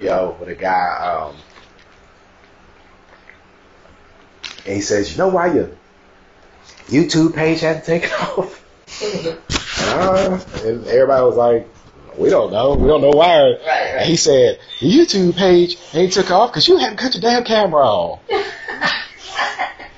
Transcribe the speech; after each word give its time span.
yo 0.00 0.36
with 0.38 0.48
a 0.48 0.54
guy, 0.54 1.28
um, 1.28 1.36
and 4.64 4.76
he 4.76 4.80
says, 4.80 5.10
"You 5.10 5.18
know 5.18 5.26
why 5.28 5.52
your 5.52 5.70
YouTube 6.86 7.34
page 7.34 7.62
hasn't 7.62 7.84
taken 7.84 8.10
off?" 8.20 8.64
uh, 9.88 10.38
and 10.64 10.86
everybody 10.86 11.24
was 11.24 11.34
like, 11.34 11.68
"We 12.16 12.30
don't 12.30 12.52
know. 12.52 12.74
We 12.74 12.86
don't 12.86 13.00
know 13.00 13.10
why." 13.10 13.40
Right, 13.42 13.66
right. 13.66 13.94
And 13.96 14.08
he 14.08 14.14
said, 14.14 14.60
"The 14.80 14.86
YouTube 14.86 15.36
page 15.36 15.76
ain't 15.92 16.12
took 16.12 16.30
off 16.30 16.52
because 16.52 16.68
you 16.68 16.76
haven't 16.76 16.98
cut 16.98 17.14
your 17.14 17.22
damn 17.22 17.42
camera 17.42 17.84
on." 17.84 18.20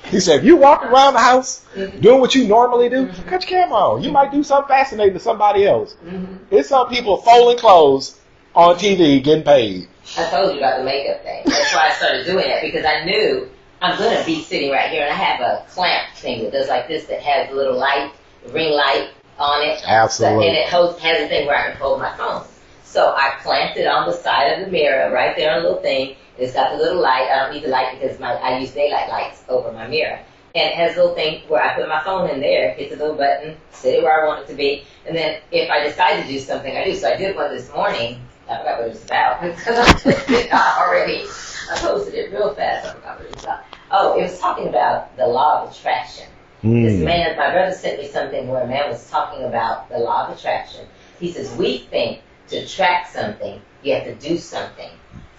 He 0.09 0.19
said, 0.19 0.39
if 0.39 0.43
you 0.43 0.57
walk 0.57 0.83
around 0.83 1.13
the 1.13 1.21
house 1.21 1.65
doing 2.01 2.19
what 2.19 2.35
you 2.35 2.45
normally 2.45 2.89
do, 2.89 3.07
cut 3.27 3.49
your 3.49 3.61
camera 3.61 3.77
on. 3.77 4.03
You 4.03 4.11
might 4.11 4.29
do 4.29 4.43
something 4.43 4.67
fascinating 4.67 5.13
to 5.13 5.21
somebody 5.21 5.65
else. 5.65 5.95
Mhm. 6.05 6.39
It's 6.49 6.67
some 6.67 6.89
people 6.89 7.15
folding 7.15 7.57
clothes 7.57 8.17
on 8.55 8.75
TV 8.75 9.23
getting 9.23 9.43
paid. 9.43 9.87
I 10.17 10.29
told 10.29 10.53
you 10.53 10.59
about 10.59 10.79
the 10.79 10.83
makeup 10.83 11.23
thing. 11.23 11.43
That's 11.45 11.73
why 11.73 11.89
I 11.89 11.93
started 11.93 12.25
doing 12.25 12.45
it 12.47 12.61
because 12.61 12.85
I 12.85 13.05
knew 13.05 13.49
I'm 13.81 13.97
gonna 13.97 14.23
be 14.25 14.41
sitting 14.43 14.71
right 14.71 14.89
here 14.89 15.03
and 15.03 15.11
I 15.11 15.15
have 15.15 15.41
a 15.41 15.65
clamp 15.69 16.13
thing 16.15 16.43
that 16.43 16.51
does 16.51 16.67
like 16.67 16.87
this 16.87 17.05
that 17.05 17.21
has 17.21 17.49
a 17.51 17.55
little 17.55 17.77
light, 17.77 18.11
ring 18.49 18.73
light 18.73 19.09
on 19.39 19.67
it. 19.67 19.81
Absolutely. 19.85 20.49
And 20.49 20.57
it 20.57 20.69
holds, 20.69 20.99
has 20.99 21.21
a 21.21 21.27
thing 21.27 21.47
where 21.47 21.57
I 21.57 21.71
can 21.71 21.77
hold 21.77 21.99
my 21.99 22.15
phone. 22.17 22.43
So 22.83 23.13
I 23.15 23.35
clamped 23.41 23.77
it 23.77 23.87
on 23.87 24.07
the 24.07 24.13
side 24.13 24.51
of 24.51 24.65
the 24.65 24.71
mirror 24.71 25.13
right 25.13 25.35
there 25.35 25.51
on 25.51 25.59
a 25.59 25.61
little 25.61 25.81
thing. 25.81 26.17
It's 26.37 26.53
got 26.53 26.71
the 26.71 26.77
little 26.83 27.01
light. 27.01 27.29
I 27.31 27.43
don't 27.43 27.53
need 27.53 27.63
the 27.63 27.69
light 27.69 27.99
because 27.99 28.19
my 28.19 28.33
I 28.33 28.59
use 28.59 28.71
daylight 28.71 29.09
lights 29.09 29.43
over 29.47 29.71
my 29.71 29.87
mirror. 29.87 30.19
And 30.53 30.69
it 30.69 30.75
has 30.75 30.95
a 30.97 30.99
little 30.99 31.15
thing 31.15 31.47
where 31.47 31.63
I 31.63 31.75
put 31.75 31.87
my 31.87 32.03
phone 32.03 32.29
in 32.29 32.41
there, 32.41 32.73
hit 32.73 32.89
the 32.89 32.97
little 32.97 33.15
button, 33.15 33.55
set 33.71 33.95
it 33.95 34.03
where 34.03 34.23
I 34.23 34.27
want 34.27 34.43
it 34.43 34.47
to 34.47 34.53
be, 34.55 34.83
and 35.05 35.15
then 35.15 35.41
if 35.51 35.69
I 35.69 35.83
decide 35.83 36.21
to 36.21 36.27
do 36.27 36.39
something, 36.39 36.75
I 36.75 36.83
do. 36.83 36.95
So 36.95 37.09
I 37.09 37.15
did 37.15 37.35
one 37.35 37.53
this 37.55 37.71
morning. 37.73 38.21
I 38.49 38.57
forgot 38.57 38.79
what 38.79 38.87
it 38.87 38.89
was 38.89 39.05
about 39.05 39.41
because 39.43 39.77
I 39.77 39.93
posted 39.93 40.35
it 40.35 40.51
already. 40.53 41.23
I 41.71 41.77
posted 41.77 42.13
it 42.15 42.31
real 42.33 42.53
fast. 42.53 42.87
I 42.87 42.93
forgot 42.95 43.17
what 43.19 43.27
it 43.27 43.35
was 43.35 43.43
about. 43.43 43.63
Oh, 43.91 44.19
it 44.19 44.23
was 44.23 44.39
talking 44.39 44.67
about 44.67 45.15
the 45.15 45.25
law 45.25 45.63
of 45.63 45.71
attraction. 45.71 46.27
This 46.61 46.99
Hmm. 46.99 47.05
man, 47.05 47.37
my 47.37 47.51
brother 47.51 47.73
sent 47.73 47.99
me 47.99 48.07
something 48.07 48.47
where 48.47 48.63
a 48.63 48.67
man 48.67 48.89
was 48.89 49.09
talking 49.09 49.45
about 49.45 49.89
the 49.89 49.97
law 49.97 50.27
of 50.27 50.37
attraction. 50.37 50.85
He 51.19 51.31
says, 51.31 51.51
we 51.57 51.79
think 51.89 52.21
to 52.49 52.57
attract 52.57 53.13
something, 53.13 53.61
you 53.83 53.93
have 53.95 54.03
to 54.03 54.15
do 54.15 54.37
something 54.37 54.89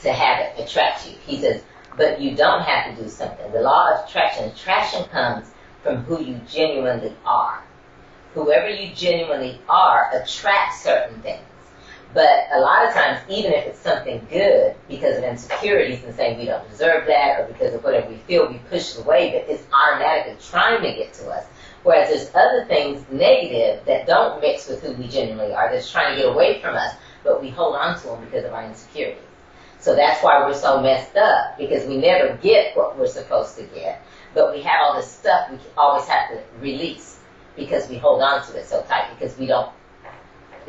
to 0.01 0.13
have 0.13 0.41
it 0.41 0.61
attract 0.61 1.07
you. 1.07 1.15
He 1.27 1.39
says, 1.41 1.63
but 1.97 2.21
you 2.21 2.35
don't 2.35 2.63
have 2.63 2.97
to 2.97 3.03
do 3.03 3.09
something. 3.09 3.51
The 3.53 3.61
law 3.61 3.93
of 3.93 4.09
attraction, 4.09 4.45
attraction 4.45 5.05
comes 5.07 5.51
from 5.83 5.99
who 6.05 6.23
you 6.23 6.41
genuinely 6.49 7.15
are. 7.25 7.63
Whoever 8.35 8.69
you 8.69 8.95
genuinely 8.95 9.61
are 9.69 10.11
attracts 10.15 10.83
certain 10.83 11.21
things. 11.21 11.43
But 12.15 12.49
a 12.53 12.61
lot 12.61 12.87
of 12.87 12.95
times, 12.95 13.21
even 13.29 13.53
if 13.53 13.67
it's 13.67 13.79
something 13.79 14.27
good, 14.31 14.75
because 14.89 15.17
of 15.17 15.25
insecurities 15.25 16.05
and 16.05 16.15
saying 16.15 16.39
we 16.39 16.45
don't 16.45 16.69
deserve 16.69 17.07
that, 17.07 17.41
or 17.41 17.47
because 17.47 17.75
of 17.75 17.83
whatever 17.83 18.11
we 18.11 18.17
feel, 18.17 18.51
we 18.51 18.59
push 18.69 18.95
it 18.95 19.01
away, 19.01 19.31
but 19.31 19.51
it's 19.51 19.65
automatically 19.73 20.37
trying 20.47 20.83
to 20.83 20.93
get 20.93 21.15
to 21.15 21.31
us. 21.31 21.47
Whereas 21.85 22.11
there's 22.11 22.35
other 22.35 22.67
things 22.67 23.05
negative 23.11 23.85
that 23.87 24.07
don't 24.07 24.41
mix 24.41 24.69
with 24.69 24.83
who 24.83 24.93
we 24.93 25.09
genuinely 25.09 25.55
are, 25.55 25.71
that's 25.71 25.91
trying 25.91 26.15
to 26.15 26.23
get 26.23 26.33
away 26.33 26.61
from 26.61 26.77
us, 26.77 26.95
but 27.25 27.41
we 27.41 27.49
hold 27.49 27.77
on 27.77 27.99
to 28.01 28.07
them 28.09 28.25
because 28.25 28.45
of 28.45 28.53
our 28.53 28.65
insecurities. 28.65 29.23
So 29.83 29.97
that's 29.97 30.23
why 30.23 30.47
we're 30.47 30.55
so 30.55 30.81
messed 30.81 31.17
up, 31.17 31.59
because 31.59 31.89
we 31.89 31.97
never 31.97 32.37
get 32.37 32.77
what 32.77 32.97
we're 32.97 33.09
supposed 33.09 33.57
to 33.57 33.65
get. 33.65 34.01
But 34.33 34.55
we 34.55 34.63
have 34.63 34.81
all 34.81 34.95
this 34.97 35.11
stuff 35.11 35.51
we 35.51 35.59
always 35.77 36.07
have 36.07 36.31
to 36.31 36.41
release 36.61 37.19
because 37.57 37.89
we 37.89 37.99
hold 37.99 38.23
on 38.23 38.47
to 38.47 38.57
it 38.57 38.65
so 38.67 38.83
tight 38.83 39.11
because 39.19 39.37
we 39.37 39.47
don't. 39.47 39.73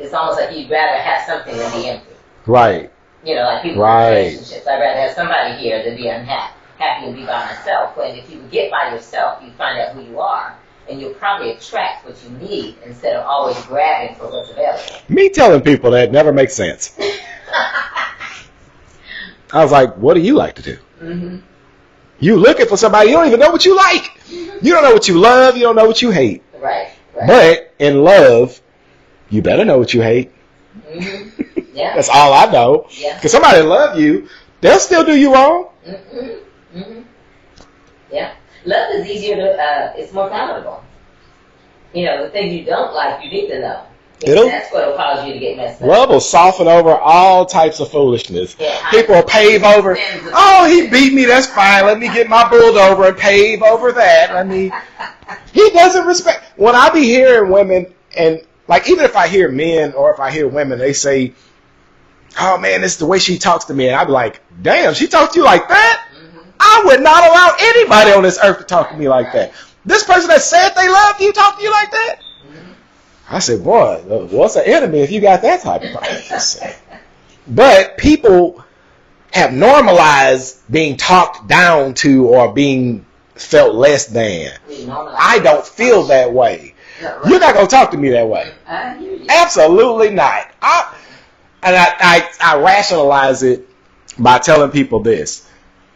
It's 0.00 0.12
almost 0.12 0.40
like 0.40 0.56
you'd 0.56 0.68
rather 0.68 1.00
have 1.00 1.24
something 1.26 1.56
than 1.56 1.80
be 1.80 1.88
empty. 1.88 2.14
Right. 2.44 2.90
You 3.24 3.36
know, 3.36 3.44
like 3.44 3.62
people 3.62 3.82
Right. 3.82 4.08
in 4.08 4.14
relationships. 4.24 4.66
I'd 4.66 4.80
rather 4.80 5.00
have 5.00 5.12
somebody 5.12 5.54
here 5.62 5.84
than 5.84 5.96
be 5.96 6.08
unhappy, 6.08 6.52
happy 6.78 7.06
and 7.06 7.14
be 7.14 7.24
by 7.24 7.46
myself. 7.46 7.96
When 7.96 8.16
if 8.16 8.28
you 8.28 8.40
get 8.50 8.72
by 8.72 8.90
yourself, 8.92 9.40
you 9.44 9.52
find 9.52 9.78
out 9.80 9.94
who 9.94 10.02
you 10.02 10.18
are, 10.18 10.52
and 10.90 11.00
you'll 11.00 11.14
probably 11.14 11.52
attract 11.52 12.04
what 12.04 12.16
you 12.24 12.30
need 12.48 12.78
instead 12.84 13.14
of 13.14 13.24
always 13.24 13.64
grabbing 13.66 14.16
for 14.16 14.24
what's 14.28 14.50
available. 14.50 14.82
Me 15.08 15.28
telling 15.28 15.60
people 15.60 15.92
that 15.92 16.10
never 16.10 16.32
makes 16.32 16.52
sense. 16.54 16.98
I 19.54 19.62
was 19.62 19.70
like, 19.72 19.94
what 19.96 20.14
do 20.14 20.20
you 20.20 20.34
like 20.34 20.56
to 20.56 20.62
do? 20.62 20.76
hmm 20.98 21.36
You 22.18 22.36
looking 22.36 22.66
for 22.66 22.76
somebody, 22.76 23.10
you 23.10 23.16
don't 23.16 23.28
even 23.28 23.38
know 23.40 23.50
what 23.50 23.64
you 23.64 23.76
like. 23.76 24.20
You 24.28 24.72
don't 24.72 24.82
know 24.82 24.92
what 24.92 25.06
you 25.08 25.18
love, 25.18 25.56
you 25.56 25.62
don't 25.62 25.76
know 25.76 25.86
what 25.86 26.02
you 26.02 26.10
hate. 26.10 26.42
Right. 26.58 26.90
Right. 27.14 27.26
But 27.28 27.74
in 27.78 28.02
love, 28.02 28.60
you 29.30 29.42
better 29.42 29.64
know 29.64 29.78
what 29.78 29.94
you 29.94 30.02
hate. 30.02 30.32
hmm 30.90 31.28
Yeah. 31.72 31.94
That's 31.96 32.08
all 32.08 32.34
I 32.34 32.50
know. 32.50 32.88
Yeah. 32.90 33.14
Because 33.14 33.30
somebody 33.30 33.62
love 33.62 33.98
you, 33.98 34.28
they'll 34.60 34.80
still 34.80 35.04
do 35.04 35.16
you 35.16 35.32
wrong. 35.32 35.68
Mm-hmm. 35.86 36.78
Mm-hmm. 36.78 37.00
Yeah. 38.10 38.34
Love 38.64 38.94
is 38.94 39.06
easier 39.08 39.36
to, 39.36 39.52
uh, 39.56 39.92
it's 39.96 40.12
more 40.12 40.28
palatable. 40.30 40.82
You 41.92 42.06
know, 42.06 42.24
the 42.24 42.30
things 42.30 42.52
you 42.54 42.64
don't 42.64 42.92
like, 42.92 43.22
you 43.22 43.30
need 43.30 43.48
to 43.48 43.60
know. 43.60 43.86
It'll- 44.28 44.48
that's 44.48 44.72
what'll 44.72 44.94
cause 44.96 45.26
you 45.26 45.32
to 45.34 45.38
get 45.38 45.56
messed 45.56 45.82
up. 45.82 45.88
Love 45.88 46.08
will 46.10 46.20
soften 46.20 46.68
over 46.68 46.90
all 46.90 47.46
types 47.46 47.80
of 47.80 47.90
foolishness. 47.90 48.56
Yeah. 48.58 48.90
People 48.90 49.14
will 49.16 49.22
pave 49.22 49.62
over. 49.64 49.96
Oh, 50.32 50.66
he 50.68 50.88
beat 50.88 51.12
me. 51.12 51.24
That's 51.24 51.46
fine. 51.46 51.84
Let 51.86 51.98
me 51.98 52.08
get 52.08 52.28
my 52.28 52.48
bulldozer 52.48 53.04
and 53.08 53.16
pave 53.16 53.62
over 53.62 53.92
that. 53.92 54.32
Let 54.34 54.46
me. 54.46 54.70
He 55.52 55.70
doesn't 55.70 56.06
respect. 56.06 56.42
When 56.58 56.74
I 56.74 56.90
be 56.90 57.02
hearing 57.04 57.50
women, 57.50 57.86
and 58.16 58.40
like 58.68 58.88
even 58.88 59.04
if 59.04 59.16
I 59.16 59.28
hear 59.28 59.48
men 59.50 59.92
or 59.94 60.12
if 60.12 60.20
I 60.20 60.30
hear 60.30 60.46
women, 60.48 60.78
they 60.78 60.92
say, 60.92 61.32
"Oh 62.40 62.58
man, 62.58 62.80
this 62.80 62.92
is 62.92 62.98
the 62.98 63.06
way 63.06 63.18
she 63.18 63.38
talks 63.38 63.66
to 63.66 63.74
me," 63.74 63.88
and 63.88 63.96
I 63.96 64.04
be 64.04 64.12
like, 64.12 64.40
"Damn, 64.62 64.94
she 64.94 65.06
talks 65.06 65.34
to 65.34 65.38
you 65.40 65.44
like 65.44 65.68
that." 65.68 66.02
hmm 66.12 66.38
I 66.60 66.82
would 66.86 67.00
not 67.02 67.24
allow 67.28 67.52
anybody 67.58 68.12
on 68.12 68.22
this 68.22 68.38
earth 68.42 68.58
to 68.58 68.64
talk 68.64 68.90
to 68.90 68.96
me 68.96 69.08
like 69.08 69.32
that. 69.32 69.52
This 69.84 70.04
person 70.04 70.28
that 70.28 70.40
said 70.40 70.70
they 70.70 70.88
loved 70.88 71.20
you 71.20 71.32
talk 71.32 71.58
to 71.58 71.62
you 71.62 71.70
like 71.70 71.90
that. 71.90 72.16
I 73.28 73.38
said, 73.38 73.64
boy, 73.64 74.02
what's 74.30 74.56
an 74.56 74.64
enemy 74.66 75.00
if 75.00 75.10
you 75.10 75.20
got 75.20 75.42
that 75.42 75.62
type 75.62 75.82
of 75.82 75.92
person? 76.28 76.70
But 77.46 77.96
people 77.98 78.64
have 79.32 79.52
normalized 79.52 80.60
being 80.70 80.96
talked 80.96 81.48
down 81.48 81.94
to 81.94 82.26
or 82.26 82.52
being 82.52 83.04
felt 83.34 83.74
less 83.74 84.06
than. 84.06 84.52
I 84.88 85.40
don't 85.42 85.66
feel 85.66 86.04
that 86.04 86.32
way. 86.32 86.74
Yeah, 87.00 87.08
right. 87.16 87.26
You're 87.26 87.40
not 87.40 87.54
gonna 87.54 87.66
talk 87.66 87.90
to 87.90 87.96
me 87.96 88.10
that 88.10 88.28
way. 88.28 88.52
I 88.66 88.96
hear 88.96 89.16
you. 89.16 89.26
Absolutely 89.28 90.10
not. 90.10 90.52
I 90.62 90.94
and 91.62 91.74
I, 91.74 91.94
I, 91.98 92.30
I 92.40 92.60
rationalize 92.60 93.42
it 93.42 93.68
by 94.18 94.38
telling 94.38 94.70
people 94.70 95.00
this. 95.00 95.48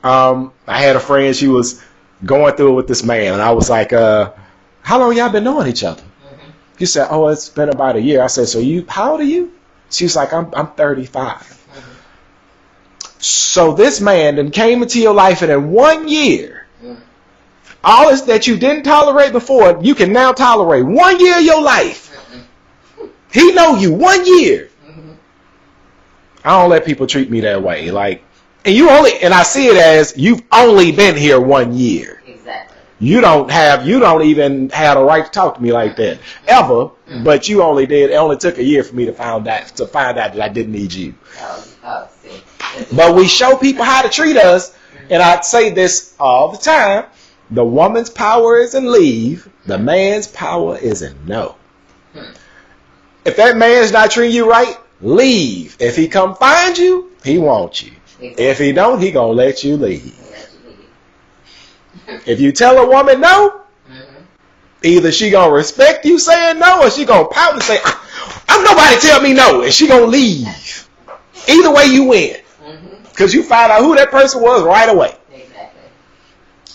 Um, 0.03 0.53
I 0.67 0.81
had 0.81 0.97
a 0.97 1.01
friend, 1.01 1.37
she 1.37 1.47
was 1.47 1.83
going 2.25 2.57
through 2.57 2.73
it 2.73 2.75
with 2.75 2.89
this 2.89 3.05
man, 3.05 3.35
and 3.35 3.43
I 3.43 3.53
was 3.53 3.69
like, 3.69 3.93
uh, 3.93 4.33
how 4.83 4.99
long 4.99 5.17
y'all 5.17 5.29
been 5.29 5.45
knowing 5.45 5.69
each 5.69 5.85
other? 5.85 6.03
She 6.79 6.87
said, 6.87 7.09
oh, 7.11 7.29
it's 7.29 7.49
been 7.49 7.69
about 7.69 7.97
a 7.97 8.01
year. 8.01 8.23
I 8.23 8.29
said, 8.29 8.49
so 8.49 8.61
you, 8.61 8.85
how 8.89 9.13
old 9.13 9.21
are 9.21 9.25
you? 9.25 9.53
She 9.91 10.05
was 10.05 10.15
like, 10.15 10.33
I'm, 10.33 10.53
I'm 10.55 10.69
35. 10.69 11.57
So 13.19 13.73
this 13.73 14.01
man 14.01 14.37
then 14.37 14.51
came 14.51 14.83
into 14.83 15.01
your 15.01 15.15
life, 15.15 15.43
and 15.43 15.51
in 15.51 15.71
one 15.71 16.09
year, 16.09 16.67
all 17.83 18.11
this 18.11 18.23
that 18.23 18.47
you 18.47 18.57
didn't 18.57 18.85
tolerate 18.85 19.33
before, 19.33 19.81
you 19.83 19.95
can 19.95 20.13
now 20.13 20.33
tolerate. 20.33 20.85
One 20.85 21.19
year 21.19 21.39
of 21.39 21.45
your 21.45 21.63
life. 21.63 22.05
He 23.33 23.53
know 23.53 23.77
you 23.77 23.93
one 23.93 24.25
year. 24.25 24.71
I 26.45 26.61
don't 26.61 26.71
let 26.71 26.85
people 26.87 27.07
treat 27.07 27.31
me 27.31 27.41
that 27.41 27.63
way. 27.63 27.91
Like, 27.91 28.23
and 28.65 28.75
you 28.75 28.91
only, 28.91 29.13
and 29.21 29.35
I 29.35 29.43
see 29.43 29.67
it 29.67 29.77
as 29.77 30.17
you've 30.17 30.43
only 30.53 30.93
been 30.93 31.17
here 31.17 31.41
one 31.41 31.75
year. 31.75 32.18
You 33.01 33.21
don't 33.21 33.51
have, 33.51 33.87
you 33.87 34.01
don't 34.01 34.23
even 34.23 34.71
have 34.71 34.99
a 34.99 35.05
right 35.05 35.25
to 35.25 35.31
talk 35.31 35.55
to 35.55 35.63
me 35.63 35.73
like 35.73 35.97
that 35.97 36.19
ever. 36.47 36.87
Mm-hmm. 36.87 37.25
But 37.25 37.49
you 37.49 37.63
only 37.63 37.87
did. 37.87 38.11
It 38.11 38.15
only 38.15 38.37
took 38.37 38.59
a 38.59 38.65
year 38.65 38.83
for 38.83 38.95
me 38.95 39.07
to 39.07 39.13
find 39.13 39.47
out 39.47 39.69
to 39.77 39.87
find 39.87 40.19
out 40.19 40.35
that 40.35 40.43
I 40.43 40.49
didn't 40.49 40.73
need 40.73 40.93
you. 40.93 41.15
Oh, 41.41 41.67
oh. 41.85 42.09
But 42.95 43.15
we 43.15 43.29
show 43.29 43.57
people 43.57 43.85
how 43.85 44.03
to 44.03 44.09
treat 44.09 44.37
us, 44.37 44.77
and 45.11 45.23
I 45.23 45.41
say 45.43 45.71
this 45.71 46.15
all 46.19 46.51
the 46.51 46.59
time: 46.59 47.05
the 47.51 47.65
woman's 47.65 48.11
power 48.11 48.59
is 48.59 48.75
in 48.75 48.91
leave, 48.91 49.49
the 49.65 49.79
man's 49.79 50.27
power 50.27 50.77
is 50.77 51.03
in 51.03 51.27
no. 51.27 51.55
If 53.25 53.37
that 53.37 53.57
man's 53.57 53.93
not 53.93 54.11
treating 54.11 54.35
you 54.35 54.51
right, 54.51 54.77
leave. 55.01 55.77
If 55.81 55.97
he 55.97 56.09
come 56.09 56.35
find 56.35 56.77
you, 56.77 57.13
he 57.25 57.39
wants 57.39 57.83
you. 57.83 57.93
If 58.21 58.59
he 58.59 58.73
don't, 58.73 59.01
he 59.01 59.13
gonna 59.13 59.33
let 59.33 59.63
you 59.63 59.77
leave. 59.77 60.15
If 62.27 62.41
you 62.41 62.53
tell 62.53 62.79
a 62.79 62.87
woman 62.87 63.21
no, 63.21 63.61
Mhm. 63.91 63.97
either 64.83 65.13
she 65.13 65.31
gonna 65.31 65.53
respect 65.53 66.05
you 66.05 66.19
saying 66.19 66.59
no, 66.59 66.83
or 66.83 66.91
she 66.91 67.05
gonna 67.05 67.27
pout 67.27 67.55
and 67.55 67.63
say, 67.63 67.79
"I'm 68.49 68.65
nobody 68.65 68.97
tell 69.01 69.21
me 69.21 69.33
no," 69.33 69.63
and 69.63 69.73
she 69.73 69.87
gonna 69.87 70.07
leave. 70.07 70.87
Either 71.47 71.71
way, 71.71 71.87
you 71.87 72.05
win 72.05 72.37
because 73.11 73.35
you 73.35 73.43
find 73.43 73.73
out 73.73 73.81
who 73.81 73.97
that 73.97 74.11
person 74.11 74.41
was 74.41 74.63
right 74.63 74.89
away. 74.89 75.15
Exactly. 75.33 75.81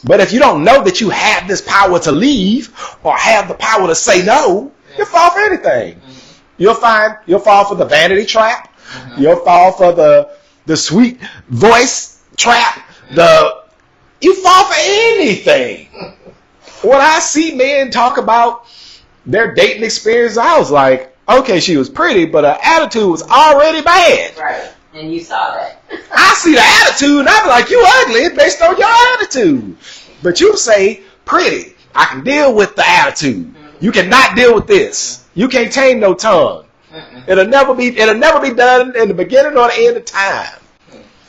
But 0.04 0.20
if 0.20 0.34
you 0.34 0.40
don't 0.40 0.64
know 0.64 0.84
that 0.84 1.00
you 1.02 1.10
have 1.10 1.48
this 1.48 1.62
power 1.62 2.00
to 2.00 2.12
leave 2.12 2.70
or 3.04 3.16
have 3.16 3.48
the 3.48 3.54
power 3.54 3.88
to 3.88 3.96
say 3.96 4.22
no, 4.24 4.72
you'll 4.98 5.06
fall 5.08 5.32
for 5.32 5.40
anything. 5.40 5.96
Mhm. 5.96 6.14
You'll 6.58 6.76
find 6.76 7.16
you'll 7.26 7.40
fall 7.40 7.66
for 7.66 7.76
the 7.76 7.86
vanity 7.86 8.26
trap. 8.26 8.70
Mhm. 8.94 9.20
You'll 9.22 9.38
fall 9.44 9.72
for 9.72 9.94
the 9.94 10.30
the 10.66 10.78
sweet 10.78 11.20
voice 11.50 12.18
trap, 12.38 12.80
the 13.12 13.63
you 14.24 14.36
fall 14.36 14.66
for 14.66 14.76
anything. 14.78 15.88
When 16.82 17.00
I 17.00 17.20
see 17.20 17.56
men 17.56 17.92
talk 17.92 18.18
about 18.18 18.66
their 19.26 19.54
dating 19.54 19.84
experience, 19.84 20.38
I 20.38 20.58
was 20.58 20.72
like, 20.72 21.16
okay, 21.28 21.60
she 21.60 21.78
was 21.78 21.90
pretty, 21.90 22.26
but 22.26 22.44
her 22.44 22.58
attitude 22.62 23.10
was 23.10 23.24
already 23.24 23.82
bad. 23.82 24.38
Right. 24.38 24.72
And 24.94 25.14
you 25.14 25.20
saw 25.22 25.56
that. 25.56 25.82
I 26.14 26.34
see 26.36 26.54
the 26.54 26.62
attitude 26.62 27.20
and 27.20 27.30
I'm 27.30 27.48
like, 27.48 27.70
you 27.70 27.84
ugly 27.86 28.36
based 28.36 28.62
on 28.62 28.78
your 28.78 28.90
attitude. 28.90 29.76
But 30.22 30.40
you 30.40 30.56
say, 30.58 31.02
pretty. 31.26 31.74
I 31.96 32.06
can 32.06 32.24
deal 32.24 32.54
with 32.54 32.76
the 32.76 32.88
attitude. 32.88 33.54
You 33.80 33.92
cannot 33.92 34.36
deal 34.36 34.56
with 34.56 34.68
this. 34.68 35.28
You 35.36 35.48
can't 35.48 35.72
tame 35.72 36.00
no 36.00 36.14
tongue. 36.14 36.66
It'll 37.28 37.48
never 37.48 37.74
be 37.74 37.88
it'll 37.98 38.16
never 38.16 38.40
be 38.40 38.54
done 38.54 38.96
in 38.96 39.08
the 39.08 39.14
beginning 39.14 39.58
or 39.58 39.68
the 39.68 39.74
end 39.78 39.98
of 39.98 40.06
time. 40.06 40.60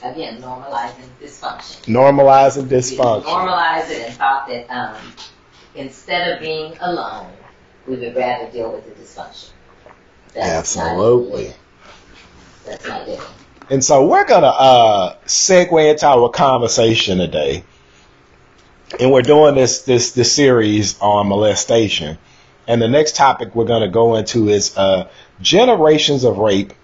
Again, 0.05 0.43
normalizing 0.43 1.09
dysfunction. 1.21 1.81
Normalizing 1.87 2.67
dysfunction. 2.67 3.25
normalized 3.25 3.91
it 3.91 4.06
and 4.06 4.15
thought 4.15 4.47
that 4.49 4.71
um, 4.71 5.01
instead 5.75 6.31
of 6.31 6.41
being 6.41 6.77
alone, 6.81 7.33
we 7.87 7.97
would 7.97 8.15
rather 8.15 8.51
deal 8.51 8.71
with 8.71 8.85
the 8.85 9.03
dysfunction. 9.03 9.51
That's 10.35 10.77
Absolutely. 10.77 11.55
That's 12.67 12.87
not 12.87 13.09
living. 13.09 13.25
And 13.71 13.83
so 13.83 14.06
we're 14.06 14.27
gonna 14.27 14.47
uh 14.49 15.17
segue 15.25 15.91
into 15.91 16.06
our 16.06 16.29
conversation 16.29 17.17
today. 17.17 17.65
And 19.01 19.11
we're 19.11 19.23
doing 19.23 19.55
this 19.55 19.83
this 19.83 20.12
this 20.12 20.33
series 20.33 21.01
on 21.01 21.29
molestation. 21.29 22.19
And 22.67 22.83
the 22.83 22.89
next 22.89 23.17
topic 23.17 23.55
we're 23.55 23.65
gonna 23.65 23.89
go 23.89 24.17
into 24.17 24.51
is 24.51 24.77
uh 24.77 25.09
generations 25.41 26.25
of 26.25 26.37
rape 26.39 26.75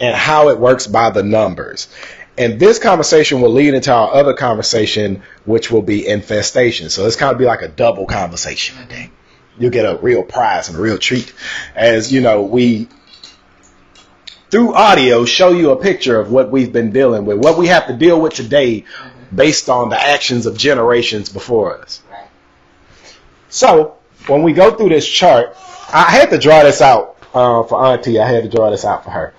and 0.00 0.16
how 0.16 0.48
it 0.48 0.58
works 0.58 0.86
by 0.86 1.10
the 1.10 1.22
numbers. 1.22 1.88
And 2.38 2.58
this 2.58 2.78
conversation 2.78 3.40
will 3.40 3.50
lead 3.50 3.74
into 3.74 3.92
our 3.92 4.14
other 4.14 4.32
conversation, 4.32 5.22
which 5.44 5.70
will 5.70 5.82
be 5.82 6.06
infestation. 6.06 6.88
So 6.88 7.06
it's 7.06 7.16
kind 7.16 7.32
of 7.32 7.38
be 7.38 7.44
like 7.44 7.62
a 7.62 7.68
double 7.68 8.06
conversation 8.06 8.76
today. 8.78 9.10
You'll 9.58 9.70
get 9.70 9.84
a 9.84 9.98
real 9.98 10.22
prize 10.22 10.68
and 10.68 10.78
a 10.78 10.80
real 10.80 10.98
treat. 10.98 11.32
As 11.74 12.10
you 12.10 12.22
know, 12.22 12.42
we 12.42 12.88
through 14.50 14.74
audio 14.74 15.24
show 15.24 15.50
you 15.50 15.70
a 15.70 15.76
picture 15.76 16.18
of 16.18 16.30
what 16.30 16.50
we've 16.50 16.72
been 16.72 16.90
dealing 16.90 17.24
with, 17.24 17.38
what 17.38 17.58
we 17.58 17.68
have 17.68 17.86
to 17.86 17.96
deal 17.96 18.20
with 18.20 18.34
today 18.34 18.84
based 19.34 19.68
on 19.68 19.88
the 19.88 20.00
actions 20.00 20.46
of 20.46 20.56
generations 20.56 21.28
before 21.28 21.78
us. 21.78 22.02
So 23.48 23.98
when 24.26 24.42
we 24.42 24.52
go 24.52 24.74
through 24.74 24.90
this 24.90 25.06
chart, 25.06 25.56
I 25.92 26.10
had 26.10 26.30
to 26.30 26.38
draw 26.38 26.62
this 26.62 26.80
out 26.80 27.18
uh, 27.34 27.62
for 27.64 27.84
Auntie. 27.84 28.18
I 28.18 28.26
had 28.26 28.44
to 28.44 28.48
draw 28.48 28.70
this 28.70 28.84
out 28.84 29.04
for 29.04 29.10
her, 29.10 29.34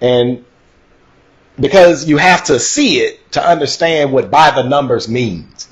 and 0.00 0.44
because 1.58 2.06
you 2.08 2.18
have 2.18 2.44
to 2.44 2.58
see 2.58 2.98
it 2.98 3.32
to 3.32 3.46
understand 3.46 4.12
what 4.12 4.30
by 4.30 4.50
the 4.50 4.62
numbers 4.62 5.08
means. 5.08 5.68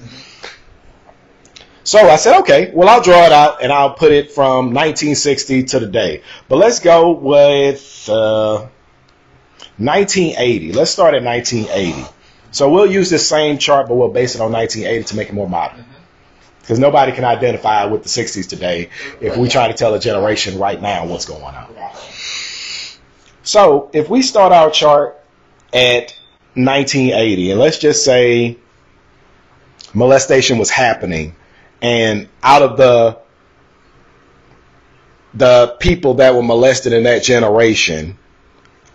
So 1.84 1.98
I 1.98 2.16
said, 2.16 2.40
okay, 2.40 2.70
well 2.72 2.88
I'll 2.88 3.02
draw 3.02 3.26
it 3.26 3.32
out 3.32 3.62
and 3.62 3.70
I'll 3.70 3.94
put 3.94 4.10
it 4.10 4.32
from 4.32 4.72
1960 4.72 5.64
to 5.64 5.80
today. 5.80 6.22
But 6.48 6.56
let's 6.56 6.80
go 6.80 7.12
with 7.12 8.08
uh, 8.08 8.66
1980. 9.76 10.72
Let's 10.72 10.90
start 10.90 11.14
at 11.14 11.22
1980. 11.22 12.08
So 12.52 12.70
we'll 12.70 12.90
use 12.90 13.10
this 13.10 13.28
same 13.28 13.58
chart, 13.58 13.88
but 13.88 13.96
we'll 13.96 14.08
base 14.08 14.34
it 14.34 14.40
on 14.40 14.52
1980 14.52 15.08
to 15.08 15.16
make 15.16 15.28
it 15.28 15.34
more 15.34 15.48
modern. 15.48 15.84
Because 16.60 16.78
nobody 16.78 17.12
can 17.12 17.24
identify 17.24 17.84
with 17.84 18.04
the 18.04 18.08
60s 18.08 18.48
today 18.48 18.88
if 19.20 19.36
we 19.36 19.48
try 19.48 19.68
to 19.68 19.74
tell 19.74 19.92
a 19.92 20.00
generation 20.00 20.58
right 20.58 20.80
now 20.80 21.06
what's 21.06 21.26
going 21.26 21.42
on. 21.42 21.66
So 23.42 23.90
if 23.92 24.08
we 24.08 24.22
start 24.22 24.52
our 24.52 24.70
chart 24.70 25.20
at 25.74 26.14
1980, 26.54 27.50
and 27.50 27.60
let's 27.60 27.78
just 27.78 28.04
say 28.04 28.56
molestation 29.92 30.58
was 30.58 30.70
happening, 30.70 31.34
and 31.82 32.28
out 32.42 32.62
of 32.62 32.76
the 32.76 33.18
the 35.34 35.76
people 35.80 36.14
that 36.14 36.34
were 36.34 36.42
molested 36.42 36.92
in 36.92 37.02
that 37.02 37.24
generation, 37.24 38.16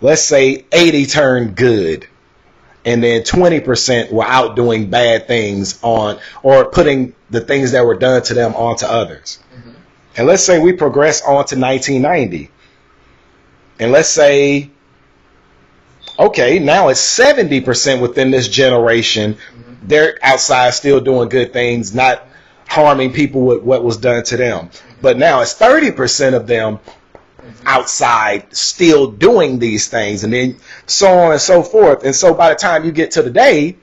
let's 0.00 0.22
say 0.22 0.64
80 0.72 1.06
turned 1.06 1.54
good, 1.56 2.06
and 2.84 3.04
then 3.04 3.22
20% 3.22 4.10
were 4.10 4.24
out 4.24 4.56
doing 4.56 4.88
bad 4.88 5.28
things 5.28 5.78
on 5.82 6.18
or 6.42 6.64
putting 6.64 7.14
the 7.28 7.40
things 7.42 7.72
that 7.72 7.84
were 7.84 7.96
done 7.96 8.22
to 8.22 8.34
them 8.34 8.54
onto 8.54 8.86
others. 8.86 9.38
Mhm. 9.54 9.74
And 10.16 10.26
let's 10.26 10.42
say 10.42 10.58
we 10.58 10.72
progress 10.72 11.22
on 11.22 11.44
to 11.46 11.56
1990. 11.56 12.50
And 13.78 13.92
let's 13.92 14.08
say, 14.08 14.70
okay, 16.20 16.58
now 16.58 16.88
it's 16.88 17.00
70% 17.00 18.00
within 18.00 18.30
this 18.30 18.48
generation. 18.48 19.34
Mm-hmm. 19.34 19.74
They're 19.88 20.18
outside 20.22 20.74
still 20.74 21.00
doing 21.00 21.28
good 21.28 21.52
things, 21.52 21.94
not 21.94 22.26
harming 22.68 23.12
people 23.12 23.42
with 23.42 23.62
what 23.62 23.82
was 23.82 23.96
done 23.96 24.22
to 24.24 24.36
them. 24.36 24.70
But 25.02 25.16
now 25.16 25.40
it's 25.40 25.54
30% 25.54 26.34
of 26.34 26.46
them 26.46 26.78
mm-hmm. 26.78 27.50
outside 27.66 28.54
still 28.54 29.10
doing 29.10 29.58
these 29.58 29.88
things, 29.88 30.22
and 30.24 30.32
then 30.32 30.56
so 30.86 31.08
on 31.08 31.32
and 31.32 31.40
so 31.40 31.62
forth. 31.62 32.04
And 32.04 32.14
so 32.14 32.34
by 32.34 32.50
the 32.50 32.56
time 32.56 32.84
you 32.84 32.92
get 32.92 33.12
to 33.12 33.22
the 33.22 33.30
day, 33.30 33.76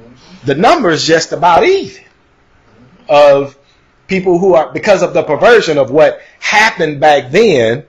mm-hmm. 0.00 0.46
the 0.46 0.54
number's 0.54 1.06
just 1.06 1.32
about 1.32 1.64
even 1.64 2.02
of 3.08 3.58
people 4.06 4.38
who 4.38 4.54
are 4.54 4.72
because 4.72 5.02
of 5.02 5.14
the 5.14 5.22
perversion 5.22 5.78
of 5.78 5.90
what 5.90 6.20
happened 6.40 7.00
back 7.00 7.30
then. 7.30 7.84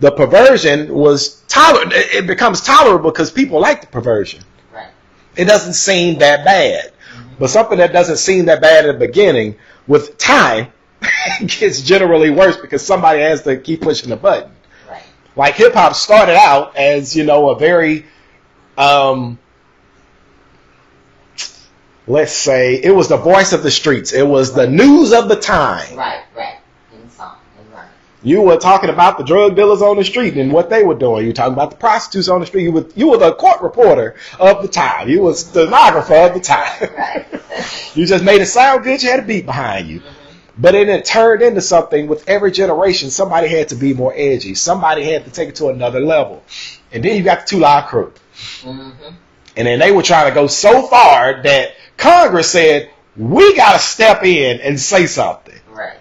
The 0.00 0.10
perversion 0.10 0.92
was 0.92 1.40
tolerable. 1.42 1.92
It 1.94 2.26
becomes 2.26 2.60
tolerable 2.60 3.10
because 3.10 3.30
people 3.30 3.60
like 3.60 3.80
the 3.80 3.86
perversion. 3.86 4.42
Right. 4.74 4.90
It 5.36 5.46
doesn't 5.46 5.74
seem 5.74 6.18
that 6.18 6.44
bad. 6.44 6.92
But 7.38 7.50
something 7.50 7.78
that 7.78 7.92
doesn't 7.92 8.16
seem 8.16 8.46
that 8.46 8.60
bad 8.60 8.86
at 8.86 8.98
the 8.98 9.06
beginning, 9.06 9.56
with 9.86 10.18
time, 10.18 10.72
gets 11.46 11.82
generally 11.82 12.30
worse 12.30 12.56
because 12.56 12.84
somebody 12.84 13.20
has 13.20 13.42
to 13.42 13.56
keep 13.56 13.82
pushing 13.82 14.08
the 14.08 14.16
button. 14.16 14.50
Right. 14.88 15.02
Like 15.34 15.54
hip 15.54 15.74
hop 15.74 15.94
started 15.94 16.36
out 16.36 16.76
as, 16.76 17.14
you 17.14 17.24
know, 17.24 17.50
a 17.50 17.58
very, 17.58 18.06
um, 18.78 19.38
let's 22.06 22.32
say, 22.32 22.76
it 22.82 22.90
was 22.90 23.08
the 23.08 23.16
voice 23.18 23.52
of 23.52 23.62
the 23.62 23.70
streets. 23.70 24.12
It 24.12 24.26
was 24.26 24.54
the 24.54 24.68
news 24.68 25.12
of 25.12 25.28
the 25.28 25.36
time. 25.36 25.96
Right. 25.96 26.24
Right. 26.34 26.58
In 26.92 27.10
song. 27.10 27.36
In 27.60 27.70
rhyme. 27.72 27.88
You 28.26 28.42
were 28.42 28.56
talking 28.56 28.90
about 28.90 29.18
the 29.18 29.24
drug 29.24 29.54
dealers 29.54 29.82
on 29.82 29.98
the 29.98 30.04
street 30.04 30.36
and 30.36 30.52
what 30.52 30.68
they 30.68 30.82
were 30.82 30.96
doing. 30.96 31.22
You 31.22 31.28
were 31.28 31.32
talking 31.32 31.52
about 31.52 31.70
the 31.70 31.76
prostitutes 31.76 32.26
on 32.28 32.40
the 32.40 32.46
street. 32.46 32.64
You 32.64 32.72
were, 32.72 32.86
you 32.96 33.08
were 33.08 33.18
the 33.18 33.32
court 33.34 33.62
reporter 33.62 34.16
of 34.40 34.62
the 34.62 34.68
time. 34.68 35.08
You 35.08 35.22
was 35.22 35.52
the 35.52 35.66
stenographer 35.66 36.14
of 36.14 36.34
the 36.34 36.40
time. 36.40 36.88
You 37.94 38.04
just 38.04 38.22
made 38.22 38.42
it 38.42 38.46
sound 38.46 38.84
good. 38.84 39.02
You 39.02 39.10
had 39.10 39.20
a 39.20 39.22
beat 39.22 39.46
behind 39.46 39.88
you. 39.88 40.02
But 40.58 40.72
then 40.72 40.90
it 40.90 41.06
turned 41.06 41.40
into 41.40 41.62
something 41.62 42.06
with 42.08 42.28
every 42.28 42.50
generation. 42.50 43.10
Somebody 43.10 43.48
had 43.48 43.70
to 43.70 43.76
be 43.76 43.94
more 43.94 44.12
edgy. 44.14 44.54
Somebody 44.54 45.04
had 45.04 45.24
to 45.24 45.30
take 45.30 45.48
it 45.50 45.54
to 45.56 45.68
another 45.68 46.00
level. 46.00 46.42
And 46.92 47.02
then 47.02 47.16
you 47.16 47.22
got 47.22 47.42
the 47.42 47.46
two 47.46 47.58
live 47.58 47.86
crew. 47.86 48.12
hmm 48.60 48.90
And 49.56 49.66
then 49.66 49.78
they 49.78 49.92
were 49.92 50.02
trying 50.02 50.28
to 50.28 50.34
go 50.34 50.48
so 50.48 50.86
far 50.88 51.42
that 51.44 51.70
Congress 51.96 52.50
said, 52.50 52.90
we 53.16 53.56
got 53.56 53.72
to 53.72 53.78
step 53.78 54.22
in 54.24 54.60
and 54.60 54.78
say 54.78 55.06
something. 55.06 55.58
Right. 55.70 55.98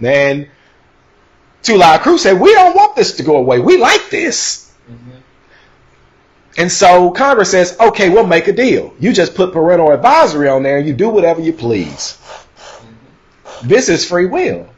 Then 0.00 0.50
Two 1.64 1.76
Live 1.76 2.02
Crew 2.02 2.18
said, 2.18 2.38
we 2.38 2.52
don't 2.52 2.76
want 2.76 2.94
this 2.94 3.16
to 3.16 3.22
go 3.22 3.36
away. 3.36 3.58
We 3.58 3.78
like 3.78 4.10
this. 4.10 4.70
hmm 4.86 4.94
And 6.58 6.70
so 6.70 7.10
Congress 7.10 7.50
says, 7.50 7.76
okay, 7.80 8.10
we'll 8.10 8.26
make 8.26 8.46
a 8.48 8.52
deal. 8.52 8.94
You 9.00 9.12
just 9.12 9.34
put 9.34 9.52
parental 9.52 9.90
advisory 9.90 10.48
on 10.48 10.62
there 10.62 10.78
and 10.78 10.86
you 10.86 10.92
do 10.92 11.08
whatever 11.08 11.40
you 11.40 11.54
please. 11.54 12.18
This 13.64 13.88
is 13.88 14.06
free 14.06 14.26
will. 14.26 14.68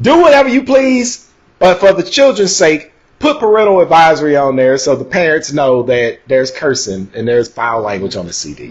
Do 0.00 0.20
whatever 0.20 0.48
you 0.48 0.64
please, 0.64 1.28
but 1.58 1.78
for 1.80 1.92
the 1.92 2.02
children's 2.04 2.54
sake, 2.54 2.92
put 3.18 3.40
parental 3.40 3.80
advisory 3.80 4.36
on 4.36 4.56
there 4.56 4.78
so 4.78 4.96
the 4.96 5.04
parents 5.04 5.52
know 5.52 5.82
that 5.84 6.20
there's 6.28 6.50
cursing 6.52 7.10
and 7.14 7.26
there's 7.26 7.48
foul 7.48 7.82
language 7.82 8.16
on 8.16 8.26
the 8.26 8.32
CD. 8.32 8.68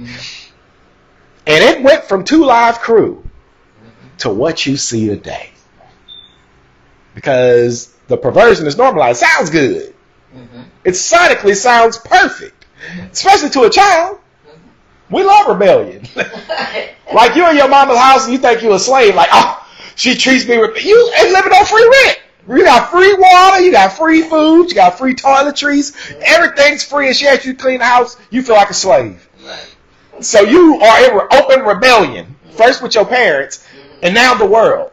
And 1.46 1.64
it 1.64 1.82
went 1.84 2.06
from 2.06 2.24
Two 2.24 2.46
Live 2.46 2.80
Crew 2.80 3.24
to 4.20 4.30
what 4.30 4.66
you 4.66 4.78
see 4.78 5.08
today. 5.08 5.51
Because 7.14 7.88
the 8.08 8.18
perversion 8.18 8.68
is 8.68 8.78
normalized. 8.78 9.20
Sounds 9.20 9.50
good. 9.50 9.94
hmm 10.34 10.62
It 10.84 10.92
sonically 10.92 11.56
sounds 11.56 11.98
perfect, 11.98 12.66
especially 13.12 13.50
to 13.52 13.64
a 13.64 13.70
child. 13.70 14.20
We 15.10 15.24
love 15.24 15.48
rebellion. 15.48 16.04
like 17.14 17.36
you're 17.36 17.50
in 17.50 17.58
your 17.58 17.68
mama's 17.68 17.98
house 17.98 18.24
and 18.26 18.34
you 18.34 18.40
think 18.40 18.62
you're 18.62 18.76
a 18.76 18.80
slave. 18.80 19.14
Like, 19.14 19.30
oh, 19.34 19.68
she 19.96 20.16
treats 20.16 20.48
me. 20.48 20.58
With, 20.58 20.84
you 20.84 21.14
ain't 21.20 21.32
living 21.32 21.52
on 21.52 21.66
free 21.66 21.84
rent. 22.06 22.20
You 22.48 22.64
got 22.64 22.90
free 22.90 23.14
water. 23.14 23.62
You 23.62 23.72
got 23.72 23.94
free 23.94 24.22
food. 24.22 24.70
You 24.70 24.76
got 24.76 24.98
free 24.98 25.14
toiletries. 25.14 26.16
Everything's 26.22 26.84
free, 26.84 27.08
and 27.08 27.16
she 27.16 27.28
asks 27.28 27.46
you 27.46 27.54
clean 27.56 27.80
the 27.80 27.86
house. 27.86 28.18
You 28.30 28.42
feel 28.42 28.56
like 28.56 28.70
a 28.70 28.74
slave. 28.74 29.28
Right. 29.46 29.76
So 30.22 30.42
you 30.42 30.80
are 30.82 31.04
in 31.04 31.28
open 31.34 31.66
rebellion. 31.66 32.36
First 32.52 32.82
with 32.82 32.96
your 32.96 33.06
parents, 33.06 33.66
and 34.02 34.14
now 34.14 34.36
the 34.36 34.46
world. 34.46 34.92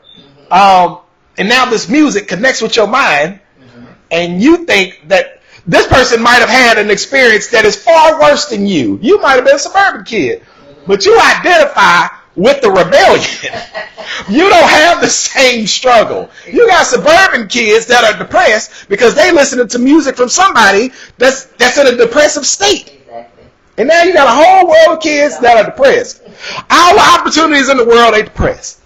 Um, 0.51 1.01
and 1.39 1.49
now 1.49 1.69
this 1.71 1.89
music 1.89 2.29
connects 2.29 2.61
with 2.63 2.77
your 2.77 2.87
mind, 2.89 3.41
hmm 3.59 3.85
and 4.11 4.43
you 4.43 4.65
think 4.65 5.03
that 5.09 5.43
this 5.67 5.87
person 5.87 6.23
might 6.23 6.41
have 6.41 6.49
had 6.49 6.79
an 6.79 6.91
experience 6.91 7.49
that 7.49 7.67
is 7.67 7.77
far 7.77 8.19
worse 8.21 8.47
than 8.47 8.67
you. 8.67 8.99
You 9.03 9.21
might 9.21 9.35
have 9.35 9.45
been 9.45 9.57
a 9.57 9.59
suburban 9.59 10.05
kid, 10.05 10.43
but 10.87 11.05
you 11.05 11.19
identify 11.21 12.09
with 12.37 12.63
the 12.63 12.71
rebellion. 12.71 13.27
you 14.31 14.49
don't 14.49 14.69
have 14.71 15.01
the 15.01 15.09
same 15.09 15.67
struggle. 15.67 16.31
You 16.47 16.67
got 16.69 16.87
suburban 16.87 17.49
kids 17.49 17.87
that 17.87 18.05
are 18.05 18.19
depressed 18.19 18.89
because 18.89 19.15
they 19.15 19.33
listening 19.33 19.69
to 19.69 19.79
music 19.79 20.17
from 20.17 20.29
somebody 20.29 20.93
that's 21.19 21.45
that's 21.59 21.79
in 21.79 21.87
a 21.87 21.97
depressive 21.97 22.47
state. 22.47 22.93
Exactly. 23.03 23.45
And 23.77 23.89
now 23.89 24.03
you 24.05 24.13
got 24.15 24.27
a 24.29 24.43
whole 24.43 24.69
world 24.69 24.99
of 24.99 25.03
kids 25.03 25.39
that 25.41 25.57
are 25.57 25.71
depressed. 25.71 26.23
Our 26.71 27.19
opportunities 27.19 27.69
in 27.69 27.77
the 27.77 27.85
world 27.85 28.15
they 28.15 28.23
depressed. 28.23 28.78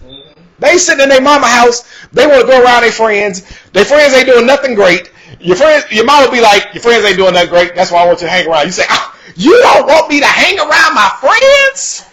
They 0.63 0.77
sitting 0.77 1.03
in 1.03 1.09
their 1.09 1.21
mama 1.21 1.45
house. 1.45 1.83
They 2.13 2.25
want 2.25 2.39
to 2.41 2.47
go 2.47 2.63
around 2.63 2.83
their 2.83 2.91
friends. 2.91 3.41
Their 3.73 3.83
friends 3.83 4.13
ain't 4.13 4.27
doing 4.27 4.45
nothing 4.45 4.75
great. 4.75 5.11
Your 5.41 5.57
friends, 5.57 5.91
your 5.91 6.05
mama 6.05 6.27
will 6.27 6.31
be 6.31 6.39
like, 6.39 6.73
your 6.73 6.81
friends 6.81 7.03
ain't 7.03 7.17
doing 7.17 7.33
nothing 7.33 7.49
great. 7.49 7.75
That's 7.75 7.91
why 7.91 8.01
I 8.01 8.05
want 8.05 8.21
you 8.21 8.27
to 8.27 8.31
hang 8.31 8.47
around. 8.47 8.67
You 8.67 8.71
say, 8.71 8.85
oh, 8.89 9.19
you 9.35 9.61
don't 9.61 9.85
want 9.85 10.09
me 10.09 10.21
to 10.21 10.25
hang 10.25 10.57
around 10.57 10.95
my 10.95 11.11
friends? 11.19 12.05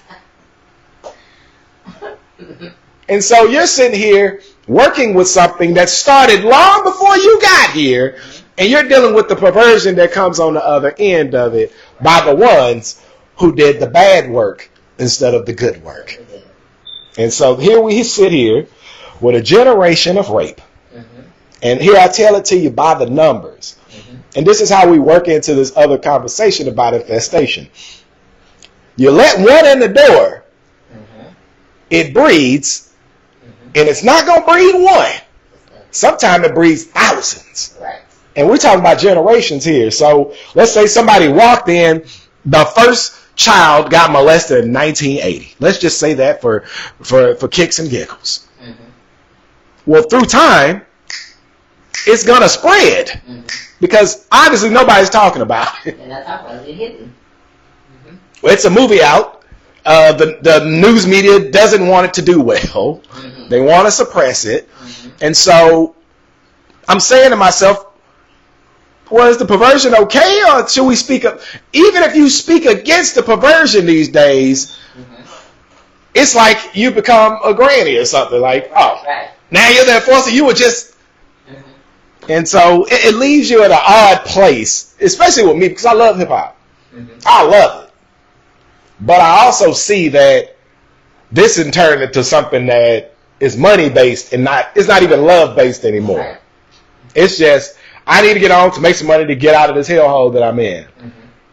And 3.09 3.23
so 3.23 3.45
you're 3.45 3.69
sitting 3.69 3.97
here 3.97 4.43
working 4.67 5.15
with 5.15 5.29
something 5.29 5.75
that 5.75 5.89
started 5.89 6.43
long 6.43 6.83
before 6.83 7.17
you 7.19 7.41
got 7.41 7.71
here, 7.71 8.19
and 8.59 8.69
you're 8.69 8.89
dealing 8.89 9.15
with 9.15 9.29
the 9.29 9.37
perversion 9.37 9.95
that 9.95 10.11
comes 10.11 10.41
on 10.41 10.55
the 10.55 10.65
other 10.65 10.93
end 10.99 11.37
of 11.37 11.55
it 11.55 11.73
by 12.03 12.21
the 12.25 12.35
ones 12.35 13.01
who 13.37 13.55
did 13.55 13.79
the 13.79 13.87
bad 13.87 14.29
work 14.29 14.71
instead 14.99 15.35
of 15.35 15.47
the 15.47 15.53
good 15.53 15.83
work. 15.85 16.19
And 17.21 17.31
so 17.31 17.55
here 17.55 17.83
we 17.83 18.03
sit 18.03 18.33
here 18.33 18.67
with 19.21 19.37
a 19.37 19.43
generation 19.43 20.17
of 20.17 20.31
rape. 20.31 20.59
Mm-hmm. 20.91 21.21
And 21.63 21.79
here 21.79 21.99
I 21.99 22.09
tell 22.09 22.37
it 22.37 22.47
to 22.47 22.57
you 22.57 22.71
by 22.71 22.95
the 22.95 23.11
numbers. 23.11 23.77
Mm-hmm. 23.91 24.17
And 24.37 24.47
this 24.47 24.63
is 24.63 24.71
how 24.71 24.91
we 24.91 24.99
work 24.99 25.29
into 25.29 25.53
this 25.55 25.77
other 25.77 25.99
conversation 25.99 26.67
about 26.67 26.95
infestation. 26.95 27.69
You 28.97 29.11
let 29.11 29.39
one 29.39 29.67
in 29.67 29.81
the 29.81 29.89
door, 29.89 30.45
Mm-hmm. 30.91 31.29
it 31.91 32.15
breeds, 32.15 32.93
and 33.43 33.87
it's 33.87 34.03
not 34.03 34.25
going 34.25 34.41
to 34.41 34.47
breed 34.47 34.83
one. 34.83 35.13
Sometimes 35.91 36.47
it 36.47 36.55
breeds 36.55 36.85
thousands. 36.85 37.79
Right. 37.83 38.01
And 38.35 38.49
we're 38.49 38.57
talking 38.57 38.81
about 38.81 38.99
generations 38.99 39.63
here. 39.63 39.91
So 39.91 40.35
let's 40.55 40.73
say 40.73 40.87
somebody 40.87 41.29
walked 41.29 41.69
in, 41.69 42.07
the 42.47 42.65
first 42.65 43.20
child 43.41 43.91
got 43.91 44.13
molested 44.13 44.65
in 44.65 44.73
1980. 44.73 45.55
Let's 45.61 45.79
just 45.79 45.99
say 45.99 46.15
that 46.15 46.41
for, 46.41 46.61
for, 47.03 47.35
for 47.37 47.49
kicks 47.49 47.79
and 47.79 47.89
giggles. 47.91 48.47
Mm-hmm. 48.63 48.85
Well, 49.87 50.03
through 50.03 50.27
time, 50.27 50.83
it's 52.07 52.25
going 52.25 52.43
to 52.43 52.49
spread 52.49 53.09
Mm-hmm. 53.09 53.47
because 53.81 54.27
obviously 54.31 54.71
nobody's 54.71 55.11
talking 55.11 55.43
about 55.43 55.69
it. 55.87 55.99
And 55.99 56.11
that's 56.11 56.27
how 56.29 56.47
it's 56.49 56.67
hidden. 56.67 57.15
Well, 58.43 58.53
it's 58.53 58.65
a 58.65 58.71
movie 58.71 59.03
out. 59.03 59.45
Uh, 59.85 60.13
the, 60.13 60.39
the 60.43 60.65
news 60.65 61.07
media 61.07 61.51
doesn't 61.51 61.87
want 61.87 62.07
it 62.07 62.15
to 62.15 62.23
do 62.23 62.41
well. 62.41 63.01
Mm-hmm. 63.11 63.49
They 63.49 63.61
want 63.61 63.87
to 63.87 63.91
suppress 63.91 64.45
it. 64.45 64.69
Mm-hmm. 64.71 65.11
And 65.23 65.37
so 65.37 65.97
I'm 66.89 67.01
saying 67.01 67.31
to 67.31 67.37
myself, 67.37 67.87
was 69.11 69.39
the 69.39 69.47
perversion 69.47 69.95
okay 69.95 70.43
or 70.51 70.69
should 70.69 70.87
we 70.87 70.97
speak 70.97 71.25
up? 71.25 71.41
Even 71.73 72.03
if 72.03 72.15
you 72.15 72.29
speak 72.31 72.65
against 72.65 73.15
the 73.15 73.23
perversion 73.23 73.87
these 73.87 74.09
days, 74.09 74.77
Mm-hmm. 74.97 75.23
it's 76.15 76.35
like 76.35 76.75
you 76.75 76.91
become 76.91 77.39
a 77.45 77.55
granny 77.55 77.97
or 77.97 78.05
something. 78.05 78.41
Like, 78.41 78.71
oh, 78.75 79.03
Right. 79.07 79.31
now 79.51 79.69
you're 79.71 79.85
the 79.85 79.97
enforcer. 79.97 80.31
You 80.31 80.47
were 80.47 80.53
just. 80.55 80.95
Mm-hmm. 81.49 82.31
And 82.31 82.49
so 82.49 82.85
it, 82.87 83.15
it 83.15 83.15
leaves 83.15 83.49
you 83.51 83.63
at 83.63 83.71
an 83.71 83.79
odd 83.87 84.25
place, 84.27 84.95
especially 85.01 85.47
with 85.47 85.57
me 85.57 85.69
because 85.69 85.87
I 85.87 85.93
love 85.93 86.19
hip 86.19 86.29
hop. 86.29 86.57
Mm-hmm. 86.95 87.19
I 87.25 87.45
love 87.45 87.85
it. 87.85 87.91
But 89.01 89.21
I 89.21 89.45
also 89.47 89.73
see 89.73 90.09
that 90.09 90.57
this 91.33 91.59
in 91.59 91.71
turn 91.71 92.03
into 92.03 92.23
something 92.25 92.67
that 92.67 93.15
is 93.39 93.57
money 93.57 93.89
based 93.89 94.33
and 94.35 94.45
not 94.45 94.71
it's 94.75 94.89
not 94.89 95.03
even 95.03 95.23
love 95.25 95.57
based 95.57 95.85
anymore. 95.85 96.19
Right. 96.19 96.39
It's 97.15 97.39
just 97.39 97.77
I 98.11 98.23
need 98.23 98.35
to 98.35 98.41
get 98.41 98.51
on 98.51 98.73
to 98.73 98.81
make 98.81 98.97
some 98.97 99.07
money 99.07 99.25
to 99.25 99.37
get 99.37 99.55
out 99.55 99.71
of 99.71 99.77
this 99.77 99.89
hellhole 99.89 100.33
that 100.33 100.43
I'm 100.43 100.59
in. 100.59 100.85
Mm-hmm. 100.85 101.09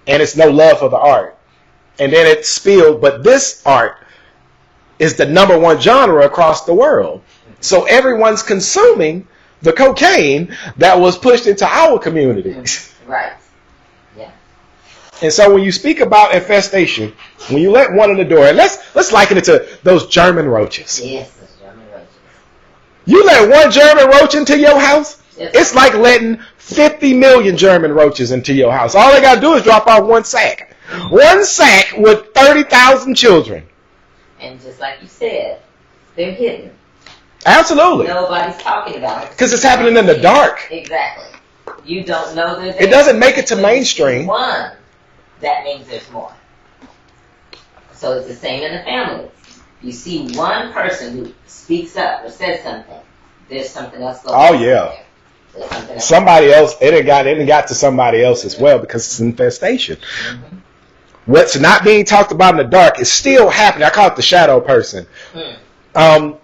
And 0.08 0.22
it's 0.24 0.36
no 0.36 0.50
love 0.50 0.80
for 0.80 0.90
the 0.90 0.98
art. 0.98 1.38
And 2.00 2.12
then 2.12 2.26
it 2.26 2.48
spilled, 2.48 3.00
but 3.00 3.24
this 3.24 3.62
art 3.64 3.98
is 4.98 5.16
the 5.16 5.26
number 5.28 5.58
one 5.58 5.80
genre 5.80 6.26
across 6.26 6.66
the 6.66 6.74
world. 6.74 7.22
So 7.60 7.86
everyone's 7.86 8.42
consuming 8.42 9.28
the 9.62 9.72
cocaine 9.72 10.56
that 10.78 11.00
was 11.00 11.16
pushed 11.16 11.46
into 11.46 11.66
our 11.66 12.00
communities. 12.00 12.92
Right. 13.06 13.34
Yeah. 14.18 14.32
And 15.22 15.32
so 15.32 15.54
when 15.54 15.64
you 15.64 15.72
speak 15.72 16.00
about 16.00 16.34
infestation, 16.34 17.14
when 17.50 17.62
you 17.62 17.70
let 17.70 17.94
one 17.94 18.10
in 18.10 18.18
the 18.18 18.26
door, 18.26 18.46
and 18.46 18.58
let's 18.58 18.78
let's 18.96 19.12
liken 19.12 19.38
it 19.38 19.44
to 19.46 19.68
those 19.84 20.08
German 20.08 20.48
roaches. 20.48 21.00
Yes, 21.04 21.40
it's 21.42 21.56
German 21.60 21.86
roaches. 21.92 22.16
You 23.06 23.26
let 23.26 23.50
one 23.50 23.72
German 23.72 24.08
roach 24.08 24.36
into 24.36 24.58
your 24.60 24.80
house, 24.80 25.22
It's 25.40 25.76
like 25.76 25.94
letting 25.94 26.40
50 26.58 27.14
million 27.14 27.58
German 27.58 27.92
roaches 27.92 28.32
into 28.32 28.54
your 28.54 28.72
house. 28.72 28.96
All 28.96 29.12
they 29.12 29.22
got 29.22 29.36
to 29.36 29.42
do 29.42 29.54
is 29.54 29.64
drop 29.64 29.88
off 29.88 30.04
one 30.04 30.24
sack. 30.24 30.76
One 31.10 31.44
sack 31.44 31.94
with 31.98 32.34
30,000 32.34 33.16
children. 33.16 33.68
And 34.40 34.60
just 34.62 34.80
like 34.80 35.02
you 35.02 35.08
said, 35.08 35.62
they're 36.16 36.32
hidden. 36.32 36.72
Absolutely. 37.46 38.08
Nobody's 38.08 38.58
talking 38.58 38.98
about 38.98 39.26
it. 39.26 39.32
Because 39.32 39.54
it's 39.54 39.64
happening 39.64 39.96
in 39.98 40.06
the 40.06 40.20
dark. 40.20 40.68
Exactly. 40.72 41.40
You 41.86 42.04
don't 42.04 42.36
know 42.36 42.60
they're 42.60 42.82
It 42.82 42.90
doesn't 42.90 43.20
make 43.20 43.38
it 43.38 43.48
to 43.48 43.56
When 43.56 43.64
you 43.64 43.70
see 43.70 44.04
mainstream. 44.04 44.28
One, 44.28 44.72
that 45.42 45.64
means 45.64 45.88
there's 45.88 46.10
more. 46.12 46.34
So 47.94 48.18
it's 48.18 48.28
the 48.28 48.36
same 48.36 48.64
in 48.64 48.74
the 48.74 48.84
family. 48.84 49.30
You 49.82 49.92
see 49.92 50.36
one 50.36 50.74
person 50.74 51.18
who 51.18 51.34
speaks 51.46 51.96
up 51.96 52.24
or 52.24 52.30
says 52.30 52.64
something, 52.64 53.00
there's 53.50 53.70
something 53.70 54.02
else 54.02 54.24
going 54.24 54.36
oh, 54.36 54.40
on. 54.40 54.56
Oh, 54.56 54.60
yeah. 54.60 54.86
there. 54.86 55.06
There's 55.58 55.70
something 55.70 55.96
else. 55.96 56.06
Somebody 56.08 56.52
else, 56.54 56.76
it 56.82 56.94
had 56.94 57.06
got, 57.06 57.28
it 57.28 57.38
had 57.38 57.48
got 57.48 57.68
to 57.68 57.76
somebody 57.76 58.24
else 58.24 58.46
as 58.46 58.58
well 58.60 58.80
because 58.80 59.06
it's 59.06 59.20
infestation. 59.20 59.98
What's 61.26 61.58
not 61.60 61.84
being 61.84 62.06
talked 62.06 62.32
about 62.32 62.52
in 62.52 62.58
the 62.58 62.64
dark 62.64 63.00
is 63.00 63.12
still 63.12 63.50
happening. 63.50 63.86
I 63.86 63.90
call 63.90 64.08
it 64.08 64.16
the 64.16 64.22
shadow 64.22 64.62
person. 64.62 65.06
Hmm. 65.34 65.52
Um, 65.96 66.38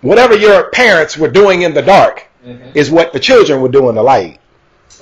whatever 0.00 0.36
your 0.36 0.70
parents 0.70 1.16
were 1.16 1.28
doing 1.28 1.62
in 1.62 1.74
the 1.74 1.82
dark 1.82 2.26
Mhm. 2.46 2.74
is 2.74 2.90
what 2.90 3.12
the 3.12 3.20
children 3.20 3.60
were 3.60 3.68
doing 3.68 3.90
in 3.90 3.94
the 3.96 4.02
light. 4.02 4.38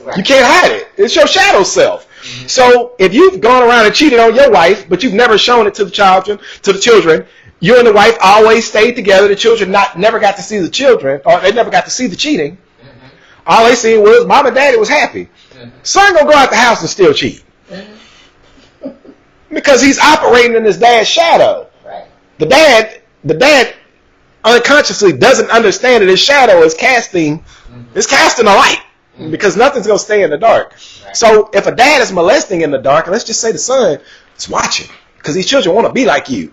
Right. 0.02 0.16
You 0.16 0.22
can't 0.24 0.44
hide 0.46 0.72
it. 0.72 0.88
It's 0.96 1.14
your 1.14 1.26
shadow 1.26 1.62
self. 1.62 2.06
So 2.46 2.92
if 2.98 3.12
you've 3.12 3.40
gone 3.40 3.62
around 3.62 3.84
and 3.86 3.94
cheated 3.94 4.18
on 4.18 4.34
your 4.34 4.50
wife, 4.50 4.86
but 4.88 5.02
you've 5.02 5.12
never 5.14 5.36
shown 5.36 5.66
it 5.66 5.74
to 5.74 5.84
the 5.84 5.90
children, 5.90 6.38
to 6.62 6.72
the 6.72 6.78
children, 6.78 7.26
you 7.60 7.78
and 7.78 7.86
the 7.86 7.92
wife 7.92 8.16
always 8.22 8.66
stayed 8.66 8.96
together. 8.96 9.28
The 9.28 9.36
children 9.36 9.70
not 9.70 9.98
never 9.98 10.18
got 10.18 10.36
to 10.36 10.42
see 10.42 10.58
the 10.58 10.70
children, 10.70 11.20
or 11.24 11.40
they 11.40 11.52
never 11.52 11.70
got 11.70 11.84
to 11.84 11.90
see 11.90 12.06
the 12.06 12.16
cheating. 12.16 12.56
All 13.46 13.64
they 13.66 13.74
seen 13.74 14.02
was 14.02 14.26
mom 14.26 14.46
and 14.46 14.54
daddy 14.54 14.76
was 14.76 14.88
happy. 14.88 15.28
Son 15.82 16.14
gonna 16.14 16.30
go 16.30 16.36
out 16.36 16.50
the 16.50 16.56
house 16.56 16.80
and 16.80 16.88
still 16.90 17.12
cheat 17.12 17.42
Mhm. 17.70 18.94
because 19.50 19.80
he's 19.82 19.98
operating 19.98 20.56
in 20.56 20.64
his 20.64 20.78
dad's 20.78 21.08
shadow. 21.08 21.66
Right. 21.84 22.04
The 22.38 22.46
dad, 22.46 23.00
the 23.24 23.34
dad, 23.34 23.74
unconsciously 24.44 25.12
doesn't 25.12 25.50
understand 25.50 26.02
that 26.02 26.08
his 26.08 26.20
shadow 26.20 26.62
is 26.62 26.74
casting, 26.74 27.38
Mhm. 27.72 27.96
is 27.96 28.06
casting 28.06 28.46
a 28.46 28.54
light 28.54 28.80
because 29.30 29.56
nothing's 29.56 29.86
gonna 29.86 29.98
stay 29.98 30.22
in 30.22 30.30
the 30.30 30.38
dark. 30.38 30.74
Right. 31.06 31.16
So 31.16 31.50
if 31.52 31.66
a 31.66 31.72
dad 31.72 32.02
is 32.02 32.12
molesting 32.12 32.62
in 32.62 32.70
the 32.70 32.78
dark, 32.78 33.06
let's 33.06 33.24
just 33.24 33.40
say 33.40 33.52
the 33.52 33.58
son 33.58 33.98
is 34.36 34.48
watching 34.48 34.88
because 35.18 35.34
these 35.34 35.46
children 35.46 35.74
want 35.74 35.86
to 35.86 35.92
be 35.92 36.04
like 36.04 36.28
you. 36.28 36.52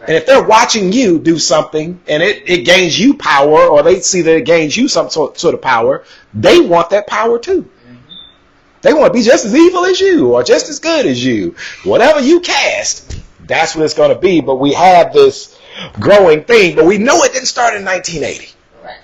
And 0.00 0.16
if 0.16 0.26
they're 0.26 0.42
watching 0.42 0.92
you 0.92 1.18
do 1.18 1.38
something 1.38 2.00
and 2.08 2.22
it, 2.22 2.48
it 2.48 2.64
gains 2.64 2.98
you 2.98 3.14
power 3.14 3.60
or 3.66 3.82
they 3.82 4.00
see 4.00 4.22
that 4.22 4.36
it 4.36 4.44
gains 4.44 4.76
you 4.76 4.88
some 4.88 5.10
sort, 5.10 5.38
sort 5.38 5.54
of 5.54 5.60
power, 5.60 6.04
they 6.32 6.60
want 6.60 6.90
that 6.90 7.06
power 7.06 7.38
too. 7.38 7.62
Mhm. 7.62 7.96
They 8.80 8.94
want 8.94 9.12
to 9.12 9.18
be 9.18 9.22
just 9.22 9.44
as 9.44 9.54
evil 9.54 9.84
as 9.84 10.00
you 10.00 10.32
or 10.34 10.42
just 10.42 10.68
as 10.70 10.78
good 10.78 11.04
as 11.06 11.22
you. 11.22 11.54
Whatever 11.84 12.20
you 12.20 12.40
cast, 12.40 13.14
that's 13.46 13.74
what 13.76 13.84
it's 13.84 13.94
going 13.94 14.08
to 14.14 14.18
be. 14.18 14.40
But 14.40 14.56
we 14.56 14.72
have 14.72 15.12
this 15.12 15.56
growing 15.98 16.44
thing, 16.44 16.76
but 16.76 16.86
we 16.86 16.98
know 16.98 17.22
it 17.24 17.32
didn't 17.32 17.46
start 17.46 17.74
in 17.74 17.84
1980. 17.84 18.52
Right. 18.82 18.96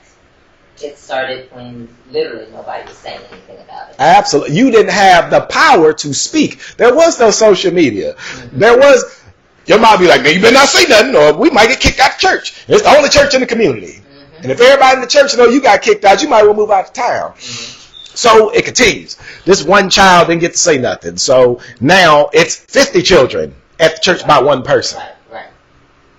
It 0.83 0.99
started 0.99 1.49
when 1.53 1.89
literally 2.11 2.51
nobody 2.53 2.89
was 2.89 2.97
saying 2.97 3.21
anything 3.31 3.59
about 3.59 3.91
it. 3.91 3.97
Absolutely. 3.99 4.57
You 4.57 4.71
didn't 4.71 4.93
have 4.93 5.31
the 5.31 5.43
power 5.43 5.93
to 5.93 6.15
speak. 6.15 6.61
There 6.77 6.95
was 6.95 7.19
no 7.21 7.31
social 7.31 7.73
media. 7.73 8.17
There 8.53 8.79
was, 8.79 9.23
your 9.67 9.79
mom 9.79 9.99
be 9.99 10.07
like, 10.07 10.23
man, 10.23 10.35
you 10.35 10.41
better 10.41 10.55
not 10.55 10.69
say 10.69 10.89
nothing 10.89 11.15
or 11.15 11.33
we 11.37 11.51
might 11.51 11.69
get 11.69 11.81
kicked 11.81 12.01
out 12.01 12.13
of 12.15 12.19
church. 12.19 12.65
It's 12.69 12.83
the 12.83 12.97
only 12.97 13.09
church 13.09 13.35
in 13.35 13.41
the 13.41 13.47
community. 13.47 14.01
Mhm. 14.03 14.43
And 14.43 14.53
if 14.53 14.61
everybody 14.61 14.95
in 14.97 15.01
the 15.01 15.07
church 15.07 15.37
know 15.37 15.47
you 15.47 15.61
got 15.61 15.83
kicked 15.83 16.05
out, 16.05 16.23
you 16.23 16.29
might 16.29 16.45
well 16.45 16.55
move 16.55 16.71
out 16.71 16.87
of 16.87 16.93
town. 16.93 17.35
So 17.39 18.51
it 18.51 18.65
continues. 18.65 19.17
This 19.45 19.63
one 19.63 19.91
child 19.91 20.29
didn't 20.29 20.41
get 20.41 20.53
to 20.53 20.59
say 20.59 20.79
nothing. 20.79 21.17
So 21.17 21.61
now 21.81 22.31
it's 22.33 22.57
50 22.57 23.03
children 23.03 23.55
at 23.79 23.97
the 23.97 24.01
church 24.01 24.27
by 24.27 24.41
one 24.41 24.63
person. 24.63 24.99
Right. 25.01 25.13
Right. 25.33 25.47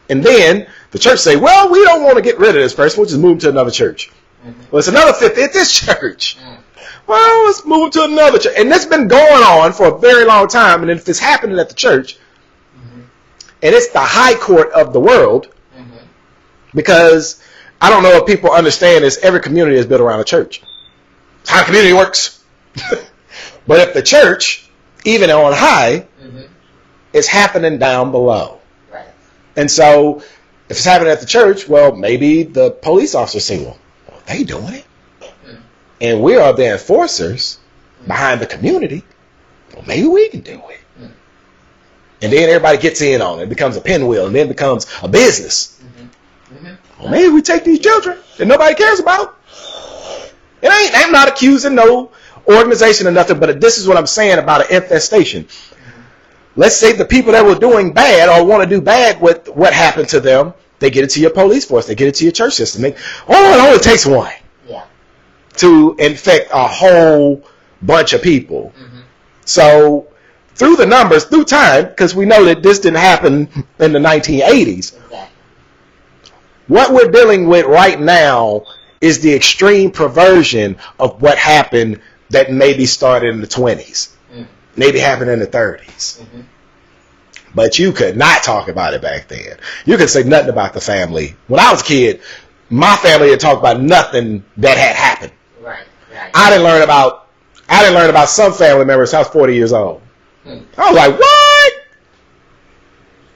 And 0.10 0.24
then 0.24 0.68
the 0.92 1.00
church 1.00 1.20
say, 1.20 1.36
well, 1.36 1.70
we 1.72 1.84
don't 1.84 2.04
want 2.04 2.18
to 2.18 2.22
get 2.22 2.38
rid 2.40 2.50
of 2.50 2.62
this 2.62 2.74
person. 2.74 3.00
We'll 3.00 3.10
just 3.10 3.20
move 3.20 3.40
to 3.40 3.50
another 3.50 3.72
church. 3.72 4.12
Mhm. 4.46 4.54
Well, 4.72 4.80
it's 4.80 4.88
another 4.88 5.14
50 5.14 5.42
at 5.42 5.54
this 5.54 5.72
church. 5.72 6.38
Mm. 6.46 6.58
Well, 7.08 7.46
let's 7.46 7.66
move 7.66 7.92
to 7.92 8.04
another 8.04 8.38
church. 8.38 8.54
And 8.58 8.72
that's 8.72 8.86
been 8.86 9.08
going 9.08 9.44
on 9.44 9.74
for 9.74 9.96
a 9.96 9.98
very 9.98 10.26
long 10.26 10.48
time. 10.48 10.82
And 10.82 10.92
if 10.92 11.08
it's 11.10 11.20
happening 11.20 11.58
at 11.60 11.70
the 11.70 11.76
church. 11.76 12.18
And 13.62 13.74
it's 13.76 13.90
the 13.90 14.00
high 14.00 14.36
court 14.36 14.72
of 14.72 14.94
the 14.94 15.00
world, 15.00 15.48
Mhm. 15.78 16.00
because 16.74 17.42
I 17.82 17.90
don't 17.90 18.04
know 18.04 18.18
if 18.18 18.26
people 18.26 18.52
understand 18.52 19.04
this, 19.04 19.18
every 19.22 19.40
community 19.40 19.78
is 19.78 19.86
built 19.86 20.02
around 20.02 20.20
a 20.20 20.24
church. 20.24 20.62
It's 21.42 21.50
how 21.50 21.64
community 21.64 21.94
works. 21.94 22.40
but 23.68 23.80
if 23.80 23.94
the 23.94 24.02
church, 24.02 24.70
even 25.06 25.30
on 25.30 25.54
high, 25.54 26.06
Mhm. 26.22 26.48
is 27.14 27.28
happening 27.28 27.78
down 27.78 28.12
below. 28.12 28.60
Right. 28.92 29.06
And 29.56 29.70
so 29.70 30.22
if 30.70 30.78
it's 30.78 30.86
happening 30.86 31.12
at 31.12 31.20
the 31.20 31.26
church, 31.26 31.68
well, 31.68 31.96
maybe 31.96 32.44
the 32.44 32.72
police 32.72 33.16
officers 33.16 33.46
say, 33.46 33.60
well, 33.64 33.78
they 34.26 34.44
doing 34.44 34.74
it. 34.74 34.86
Mm. 35.22 35.58
And 36.02 36.22
we 36.22 36.36
are 36.36 36.54
the 36.54 36.72
enforcers 36.74 37.60
behind 38.06 38.42
the 38.42 38.46
community. 38.46 39.04
Well, 39.74 39.86
maybe 39.88 40.08
we 40.08 40.30
can 40.30 40.42
do 40.42 40.62
it. 40.70 40.80
And 42.22 42.34
then 42.34 42.50
everybody 42.50 42.78
gets 42.80 43.02
in 43.02 43.22
on 43.22 43.40
it. 43.40 43.44
It 43.44 43.50
becomes 43.50 43.76
a 43.76 43.82
pinwheel 43.82 44.26
and 44.28 44.36
then 44.36 44.48
becomes 44.48 44.88
a 45.04 45.08
business. 45.08 45.78
Mhm. 45.84 46.10
Mhm. 46.66 46.78
Well, 47.00 47.10
maybe 47.10 47.30
we 47.30 47.42
take 47.42 47.64
these 47.64 47.80
children 47.80 48.18
that 48.38 48.46
nobody 48.48 48.74
cares 48.76 49.00
about. 49.00 49.36
It 50.62 50.72
ain't, 50.72 50.92
I'm 51.06 51.12
not 51.12 51.28
accusing 51.28 51.76
no 51.76 52.10
organization 52.48 53.06
or 53.08 53.12
nothing, 53.12 53.40
but 53.40 53.62
this 53.62 53.78
is 53.78 53.88
what 53.88 53.98
I'm 53.98 54.08
saying 54.08 54.40
about 54.40 54.70
an 54.70 54.76
infestation. 54.82 55.48
Let's 56.56 56.76
say 56.76 56.94
the 56.94 57.06
people 57.06 57.34
that 57.34 57.46
were 57.46 57.54
doing 57.56 57.94
bad 57.94 58.30
or 58.30 58.44
want 58.44 58.68
to 58.68 58.70
do 58.70 58.82
bad 58.82 59.22
with 59.22 59.48
what 59.50 59.74
happened 59.74 60.10
to 60.10 60.20
them, 60.20 60.54
they 60.80 60.90
get 60.90 61.04
it 61.04 61.12
to 61.12 61.20
your 61.20 61.30
police 61.30 61.66
force, 61.66 61.86
they 61.86 61.94
get 61.94 62.08
it 62.08 62.16
to 62.16 62.24
your 62.24 62.32
church 62.32 62.54
system. 62.54 62.82
They, 62.82 62.96
oh, 63.28 63.54
it 63.54 63.68
only 63.68 63.80
takes 63.80 64.06
one 64.08 64.32
Yeah. 64.68 64.82
to 65.58 65.96
infect 66.00 66.50
a 66.52 66.68
whole 66.68 67.44
bunch 67.84 68.14
of 68.14 68.24
people. 68.24 68.74
Mhm. 68.80 69.02
So 69.46 70.08
through 70.58 70.76
the 70.76 70.86
numbers, 70.86 71.26
through 71.26 71.46
time, 71.46 71.86
because 71.86 72.16
we 72.16 72.26
know 72.26 72.46
that 72.46 72.64
this 72.64 72.80
didn't 72.80 73.00
happen 73.00 73.48
in 73.80 73.94
the 73.94 74.00
1980s, 74.00 74.94
what 76.68 76.94
we're 76.94 77.12
dealing 77.12 77.48
with 77.48 77.66
right 77.66 78.00
now 78.00 78.64
is 79.00 79.20
the 79.20 79.34
extreme 79.34 79.92
perversion 79.92 80.78
of 81.00 81.22
what 81.22 81.38
happened 81.38 82.02
that 82.30 82.52
maybe 82.52 82.86
started 82.86 83.30
in 83.30 83.40
the 83.40 83.48
20s, 83.48 84.10
Mm. 84.36 84.48
maybe 84.76 85.00
happened 85.00 85.30
in 85.30 85.40
the 85.40 85.46
30s. 85.46 86.20
Mhm. 86.20 86.44
But 87.56 87.80
you 87.80 87.92
could 87.94 88.18
not 88.18 88.44
talk 88.44 88.68
about 88.68 88.94
it 88.94 89.02
back 89.02 89.28
then. 89.30 89.58
You 89.86 89.98
could 89.98 90.10
say 90.10 90.24
nothing 90.24 90.50
about 90.50 90.74
the 90.74 90.82
family. 90.82 91.36
When 91.48 91.60
I 91.60 91.72
was 91.72 91.82
a 91.82 91.86
kid, 91.86 92.20
my 92.70 92.96
family 92.98 93.30
had 93.30 93.40
talked 93.40 93.60
about 93.60 93.80
nothing 93.82 94.44
that 94.58 94.78
had 94.78 94.96
happened. 94.96 95.32
Right. 95.62 95.78
Right. 96.12 96.32
I 96.34 96.50
didn't 96.50 96.66
learn 96.66 96.82
about 96.82 97.24
I 97.70 97.82
didn't 97.84 97.96
learn 97.96 98.10
about 98.10 98.30
some 98.30 98.54
family 98.54 98.86
members. 98.86 99.14
I 99.14 99.20
was 99.20 99.28
40 99.28 99.54
years 99.56 99.74
old. 99.74 100.02
Hmm. 100.48 100.64
I 100.78 100.92
was 100.92 100.96
like, 100.96 101.20
what? 101.20 101.74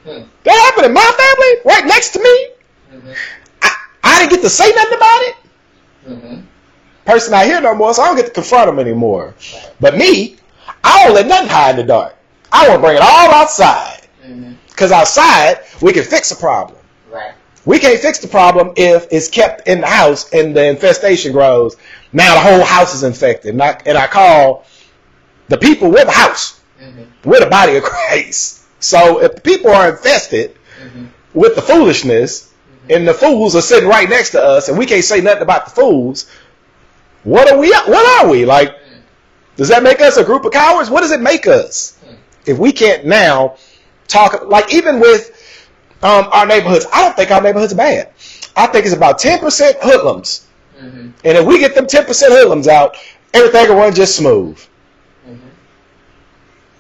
Hmm. 0.05 0.23
That 0.43 0.53
happened 0.53 0.85
in 0.85 0.93
my 0.93 1.01
family, 1.01 1.73
right 1.75 1.85
next 1.85 2.09
to 2.11 2.19
me. 2.19 2.47
Mhm. 2.93 3.15
I, 3.61 3.75
I 4.03 4.19
didn't 4.19 4.31
get 4.31 4.41
to 4.43 4.49
say 4.49 4.71
nothing 4.71 4.97
about 4.97 5.21
it. 5.23 5.35
Mhm. 6.07 6.43
Person 7.05 7.31
not 7.31 7.45
here 7.45 7.61
no 7.61 7.75
more, 7.75 7.93
so 7.93 8.03
I 8.03 8.07
don't 8.07 8.15
get 8.15 8.27
to 8.27 8.31
confront 8.31 8.67
them 8.67 8.79
anymore. 8.79 9.35
But 9.79 9.97
me, 9.97 10.37
I 10.83 11.03
don't 11.05 11.15
let 11.15 11.27
nothing 11.27 11.49
hide 11.49 11.71
in 11.71 11.75
the 11.77 11.83
dark. 11.83 12.15
I 12.51 12.67
want 12.67 12.81
to 12.81 12.87
bring 12.87 12.97
it 12.97 13.01
all 13.03 13.31
outside. 13.31 14.07
Because 14.69 14.91
outside, 14.91 15.59
we 15.81 15.93
can 15.93 16.03
fix 16.03 16.31
a 16.31 16.35
problem. 16.35 16.79
Right. 17.11 17.33
We 17.65 17.77
can't 17.79 17.99
fix 17.99 18.19
the 18.19 18.27
problem 18.27 18.73
if 18.77 19.07
it's 19.11 19.27
kept 19.27 19.67
in 19.67 19.81
the 19.81 19.87
house 19.87 20.31
and 20.33 20.55
the 20.55 20.65
infestation 20.65 21.31
grows. 21.31 21.75
Now 22.13 22.33
the 22.35 22.39
whole 22.39 22.63
house 22.63 22.95
is 22.95 23.03
infected. 23.03 23.53
And 23.53 23.61
I, 23.61 23.79
and 23.85 23.97
I 23.97 24.07
call 24.07 24.65
the 25.49 25.57
people 25.57 25.91
with 25.91 26.05
the 26.05 26.11
house. 26.11 26.60
Mhm. 26.91 27.05
We're 27.23 27.39
the 27.39 27.45
body 27.47 27.77
of 27.77 27.83
Christ. 27.83 28.59
So 28.79 29.21
if 29.21 29.43
people 29.43 29.71
are 29.71 29.89
infested 29.89 30.55
Mhm. 30.83 31.07
with 31.33 31.55
the 31.55 31.61
foolishness, 31.61 32.47
and 32.89 33.07
the 33.07 33.13
fools 33.13 33.55
are 33.55 33.61
sitting 33.61 33.87
right 33.87 34.09
next 34.09 34.31
to 34.31 34.43
us, 34.43 34.67
and 34.67 34.77
we 34.77 34.85
can't 34.85 35.03
say 35.03 35.21
nothing 35.21 35.43
about 35.43 35.65
the 35.65 35.71
fools, 35.71 36.25
what 37.23 37.49
are 37.51 37.57
we? 37.57 37.69
What 37.71 38.25
are 38.25 38.29
we 38.29 38.45
like? 38.45 38.75
Does 39.55 39.69
that 39.69 39.83
make 39.83 40.01
us 40.01 40.17
a 40.17 40.23
group 40.23 40.45
of 40.45 40.51
cowards? 40.51 40.89
What 40.89 41.01
does 41.01 41.11
it 41.11 41.21
make 41.21 41.45
us 41.47 41.93
if 42.45 42.57
we 42.57 42.71
can't 42.71 43.05
now 43.05 43.55
talk? 44.07 44.47
Like 44.47 44.73
even 44.73 44.99
with 44.99 45.29
um, 46.03 46.27
our 46.31 46.47
neighborhoods, 46.47 46.87
I 46.91 47.03
don't 47.03 47.15
think 47.15 47.29
our 47.29 47.41
neighborhoods 47.41 47.73
are 47.73 47.77
bad. 47.77 48.09
I 48.55 48.65
think 48.67 48.85
it's 48.85 48.95
about 48.95 49.19
ten 49.19 49.37
percent 49.39 49.77
hoodlums, 49.81 50.41
Mhm. 50.81 51.13
and 51.23 51.37
if 51.37 51.45
we 51.45 51.59
get 51.59 51.75
them 51.75 51.85
ten 51.85 52.05
percent 52.05 52.33
hoodlums 52.33 52.67
out, 52.67 52.97
everything 53.35 53.69
will 53.69 53.75
run 53.75 53.93
just 53.93 54.15
smooth. 54.15 54.57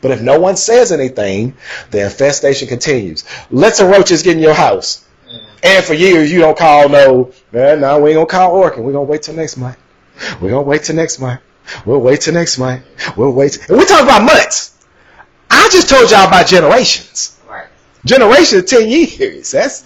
But 0.01 0.11
if 0.11 0.21
no 0.21 0.39
one 0.39 0.57
says 0.57 0.91
anything, 0.91 1.55
the 1.91 2.03
infestation 2.03 2.67
continues. 2.67 3.23
Let 3.51 3.75
some 3.75 3.91
roaches 3.91 4.23
get 4.23 4.35
in 4.35 4.43
your 4.43 4.53
house. 4.53 5.05
And 5.63 5.85
for 5.85 5.93
years, 5.93 6.31
you 6.31 6.39
don't 6.39 6.57
call 6.57 6.89
no, 6.89 7.31
man, 7.51 7.81
no, 7.81 7.99
we 7.99 8.11
ain't 8.11 8.17
gonna 8.17 8.25
call 8.25 8.55
Orkin. 8.55 8.79
We're 8.79 8.93
gonna 8.93 9.03
wait 9.03 9.21
till 9.23 9.35
next 9.35 9.57
month. 9.57 9.77
We're 10.41 10.49
gonna 10.49 10.63
wait 10.63 10.83
till 10.83 10.95
next 10.95 11.19
month. 11.19 11.41
We'll 11.85 12.01
wait 12.01 12.21
till 12.21 12.33
next 12.33 12.57
month. 12.57 12.83
We'll 13.15 13.31
wait. 13.31 13.69
And 13.69 13.77
we 13.77 13.85
talk 13.85 14.03
about 14.03 14.23
months. 14.23 14.85
I 15.49 15.69
just 15.71 15.89
told 15.89 16.09
y'all 16.11 16.27
about 16.27 16.47
generations. 16.47 17.39
Right. 17.47 17.67
Generation 18.05 18.59
of 18.59 18.65
10 18.65 18.89
years. 18.89 19.51
That's, 19.51 19.83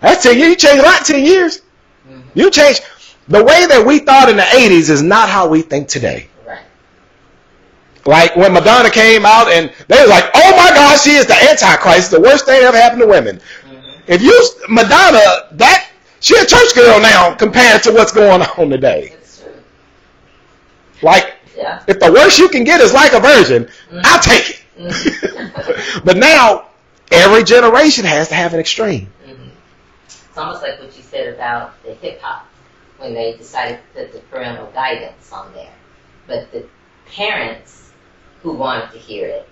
that's 0.00 0.22
10 0.22 0.36
years. 0.38 0.48
You 0.50 0.56
change 0.56 0.80
a 0.80 0.82
lot 0.82 0.98
in 1.00 1.16
10 1.16 1.24
years. 1.24 1.62
Mhm. 2.08 2.22
You 2.34 2.50
change. 2.50 2.80
The 3.28 3.42
way 3.42 3.66
that 3.66 3.84
we 3.86 4.00
thought 4.00 4.28
in 4.28 4.36
the 4.36 4.42
80s 4.42 4.90
is 4.90 5.02
not 5.02 5.28
how 5.28 5.48
we 5.48 5.62
think 5.62 5.88
today. 5.88 6.28
Like 8.06 8.36
when 8.36 8.52
Madonna 8.52 8.90
came 8.90 9.26
out 9.26 9.48
and 9.48 9.72
they 9.88 10.00
was 10.00 10.08
like, 10.08 10.30
oh 10.34 10.50
my 10.56 10.70
gosh, 10.74 11.02
she 11.02 11.16
is 11.16 11.26
the 11.26 11.34
Antichrist, 11.34 12.12
the 12.12 12.20
worst 12.20 12.46
thing 12.46 12.60
that 12.60 12.68
ever 12.68 12.76
happened 12.76 13.02
to 13.02 13.08
women. 13.08 13.40
Mhm. 13.66 13.82
If 14.06 14.22
you 14.22 14.48
Madonna, 14.68 15.48
that 15.52 15.88
she 16.20 16.36
a 16.36 16.46
church 16.46 16.74
girl 16.74 17.00
now 17.00 17.34
compared 17.34 17.82
to 17.84 17.92
what's 17.92 18.12
going 18.12 18.42
on 18.42 18.70
today. 18.70 19.12
It's 19.12 19.40
true. 19.40 19.50
Like 21.02 21.34
Yeah. 21.56 21.80
if 21.88 21.98
the 21.98 22.12
worst 22.12 22.38
you 22.38 22.48
can 22.48 22.62
get 22.64 22.80
is 22.80 22.92
like 22.92 23.12
a 23.12 23.20
virgin, 23.20 23.68
Mhm. 23.92 24.00
I'll 24.04 24.20
take 24.20 24.50
it. 24.50 24.60
Mhm. 24.78 26.00
but 26.04 26.16
now 26.16 26.66
every 27.10 27.42
generation 27.42 28.04
has 28.04 28.28
to 28.28 28.34
have 28.34 28.54
an 28.54 28.60
extreme. 28.60 29.12
Mhm. 29.26 29.50
It's 30.06 30.38
almost 30.38 30.62
like 30.62 30.78
what 30.78 30.96
you 30.96 31.02
said 31.02 31.34
about 31.34 31.82
the 31.82 31.94
hip 31.94 32.20
hop 32.22 32.46
when 32.98 33.14
they 33.14 33.32
decided 33.36 33.78
to 33.94 34.00
put 34.00 34.12
the 34.12 34.20
parental 34.30 34.66
guidance 34.74 35.32
on 35.32 35.52
there. 35.54 35.72
But 36.26 36.52
the 36.52 36.64
parents 37.14 37.85
who 38.46 38.52
wanted 38.52 38.88
to 38.92 38.98
hear 38.98 39.26
it, 39.26 39.48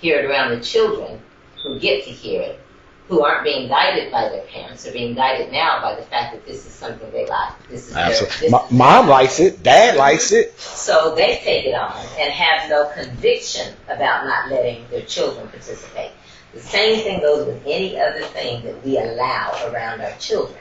hear 0.00 0.20
it 0.20 0.24
around 0.24 0.56
the 0.56 0.60
children 0.64 1.20
who 1.64 1.80
get 1.80 2.04
to 2.04 2.10
hear 2.10 2.40
it, 2.42 2.60
who 3.08 3.24
aren't 3.24 3.42
being 3.42 3.66
guided 3.68 4.12
by 4.12 4.28
their 4.28 4.42
parents, 4.44 4.86
are 4.86 4.92
being 4.92 5.16
guided 5.16 5.50
now 5.50 5.80
by 5.82 5.96
the 5.96 6.02
fact 6.02 6.32
that 6.32 6.46
this 6.46 6.64
is 6.64 6.70
something 6.72 7.10
they 7.10 7.26
like. 7.26 7.68
This 7.68 7.88
is 7.88 7.94
their, 7.94 8.04
Absolutely. 8.04 8.38
this 8.42 8.50
Mo- 8.52 8.64
is- 8.66 8.70
Mom 8.70 9.08
likes 9.08 9.40
it. 9.40 9.64
Dad 9.64 9.96
likes 9.96 10.30
it. 10.30 10.56
So 10.60 11.16
they 11.16 11.38
take 11.42 11.66
it 11.66 11.74
on 11.74 11.92
and 12.20 12.32
have 12.32 12.70
no 12.70 12.88
conviction 12.94 13.74
about 13.88 14.26
not 14.26 14.48
letting 14.48 14.86
their 14.90 15.02
children 15.02 15.48
participate. 15.48 16.12
The 16.54 16.60
same 16.60 17.02
thing 17.02 17.20
goes 17.20 17.46
with 17.48 17.60
any 17.66 17.98
other 17.98 18.22
thing 18.22 18.62
that 18.64 18.84
we 18.84 18.96
allow 18.96 19.58
around 19.72 20.02
our 20.02 20.16
children. 20.20 20.60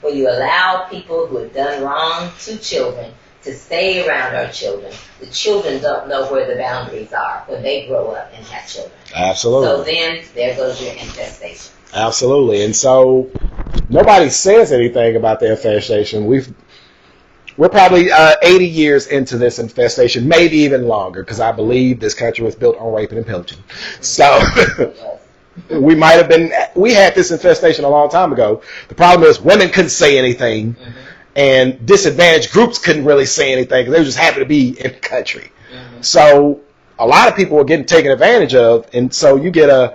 When 0.00 0.16
you 0.16 0.30
allow 0.30 0.86
people 0.90 1.26
who 1.26 1.36
have 1.38 1.52
done 1.52 1.82
wrong 1.82 2.32
to 2.44 2.56
children 2.56 3.12
to 3.42 3.54
stay 3.54 4.06
around 4.06 4.34
our 4.34 4.50
children, 4.52 4.92
the 5.20 5.26
children 5.26 5.80
don't 5.80 6.08
know 6.08 6.30
where 6.30 6.46
the 6.46 6.60
boundaries 6.60 7.12
are 7.12 7.44
when 7.46 7.62
they 7.62 7.86
grow 7.86 8.10
up 8.10 8.30
and 8.34 8.44
have 8.46 8.68
children. 8.68 8.92
Absolutely. 9.14 9.66
So 9.66 9.82
then 9.84 10.24
there 10.34 10.56
goes 10.56 10.82
your 10.82 10.92
infestation. 10.92 11.72
Absolutely. 11.94 12.64
And 12.64 12.74
so 12.76 13.30
nobody 13.88 14.28
says 14.28 14.72
anything 14.72 15.16
about 15.16 15.40
the 15.40 15.50
infestation. 15.52 16.26
We've 16.26 16.52
we're 17.56 17.68
probably 17.68 18.12
uh, 18.12 18.36
80 18.40 18.66
years 18.68 19.06
into 19.08 19.36
this 19.36 19.58
infestation, 19.58 20.28
maybe 20.28 20.58
even 20.58 20.86
longer, 20.86 21.24
because 21.24 21.40
I 21.40 21.50
believe 21.50 21.98
this 21.98 22.14
country 22.14 22.44
was 22.44 22.54
built 22.54 22.76
on 22.78 22.92
raping 22.94 23.18
and 23.18 23.26
pillaging. 23.26 23.58
So 24.00 24.40
we 25.70 25.96
might 25.96 26.12
have 26.12 26.28
been 26.28 26.52
we 26.76 26.92
had 26.94 27.14
this 27.16 27.30
infestation 27.32 27.84
a 27.84 27.88
long 27.88 28.10
time 28.10 28.32
ago. 28.32 28.62
The 28.88 28.94
problem 28.94 29.28
is 29.28 29.40
women 29.40 29.70
couldn't 29.70 29.90
say 29.90 30.18
anything, 30.18 30.74
Mhm. 30.74 30.92
And 31.38 31.86
disadvantaged 31.86 32.50
groups 32.52 32.78
couldn't 32.78 33.04
really 33.04 33.24
say 33.26 33.52
anything 33.52 33.82
because 33.82 33.92
they 33.92 33.98
were 34.00 34.04
just 34.04 34.18
happy 34.18 34.40
to 34.40 34.44
be 34.44 34.70
in 34.70 34.92
the 34.92 34.98
country. 34.98 35.52
Mhm. 35.72 36.04
So 36.04 36.60
a 36.98 37.06
lot 37.06 37.28
of 37.28 37.36
people 37.36 37.56
were 37.56 37.64
getting 37.64 37.86
taken 37.86 38.10
advantage 38.10 38.54
of, 38.56 38.86
and 38.92 39.14
so 39.14 39.36
you 39.36 39.50
get 39.50 39.70
a 39.70 39.94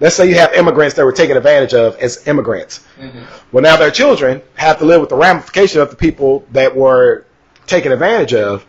let's 0.00 0.14
say 0.14 0.28
you 0.28 0.36
have 0.36 0.54
immigrants 0.54 0.94
that 0.94 1.04
were 1.04 1.12
taken 1.12 1.36
advantage 1.36 1.74
of 1.74 1.96
as 1.98 2.26
immigrants. 2.26 2.80
Mhm. 3.00 3.10
Well, 3.52 3.62
now 3.62 3.76
their 3.76 3.90
children 3.90 4.40
have 4.54 4.78
to 4.78 4.84
live 4.84 5.00
with 5.00 5.10
the 5.10 5.16
ramification 5.16 5.80
of 5.80 5.90
the 5.90 5.96
people 5.96 6.44
that 6.52 6.74
were 6.76 7.24
taken 7.66 7.90
advantage 7.92 8.32
of. 8.32 8.64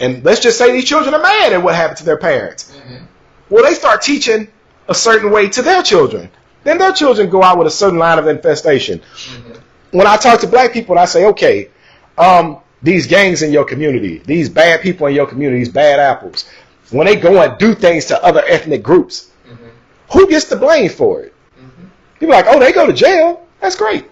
And 0.00 0.24
let's 0.24 0.40
just 0.40 0.56
say 0.56 0.70
these 0.72 0.84
children 0.84 1.14
are 1.14 1.20
mad 1.20 1.52
at 1.52 1.62
what 1.62 1.74
happened 1.74 1.98
to 1.98 2.04
their 2.04 2.16
parents. 2.16 2.70
Mhm. 2.72 3.02
Well, 3.50 3.64
they 3.64 3.74
start 3.74 4.02
teaching 4.02 4.48
a 4.88 4.94
certain 4.94 5.30
way 5.32 5.48
to 5.48 5.62
their 5.62 5.82
children. 5.82 6.30
Then 6.64 6.78
their 6.78 6.92
children 6.92 7.28
go 7.28 7.42
out 7.42 7.58
with 7.58 7.66
a 7.66 7.70
certain 7.72 7.98
line 7.98 8.18
of 8.18 8.28
infestation. 8.28 9.00
Mhm. 9.00 9.58
When 9.90 10.06
I 10.06 10.16
talk 10.16 10.40
to 10.40 10.46
black 10.46 10.72
people 10.72 10.94
and 10.94 11.00
I 11.00 11.04
say, 11.06 11.24
okay, 11.26 11.70
um, 12.16 12.58
these 12.82 13.06
gangs 13.06 13.42
in 13.42 13.52
your 13.52 13.64
community, 13.64 14.18
these 14.18 14.48
bad 14.48 14.82
people 14.82 15.06
in 15.06 15.14
your 15.14 15.26
community, 15.26 15.60
these 15.60 15.72
bad 15.72 15.98
apples, 15.98 16.48
when 16.90 17.06
they 17.06 17.16
go 17.16 17.40
and 17.42 17.58
do 17.58 17.74
things 17.74 18.06
to 18.06 18.22
other 18.24 18.42
ethnic 18.46 18.82
groups, 18.82 19.30
Mm-hmm. 19.48 19.68
who 20.12 20.28
gets 20.28 20.44
the 20.46 20.56
blame 20.56 20.90
for 20.90 21.22
it? 21.22 21.34
Mm-hmm. 21.58 21.86
People 22.20 22.34
are 22.34 22.42
like, 22.42 22.54
oh, 22.54 22.60
they 22.60 22.72
go 22.72 22.86
to 22.86 22.92
jail. 22.92 23.46
That's 23.60 23.76
great. 23.76 24.04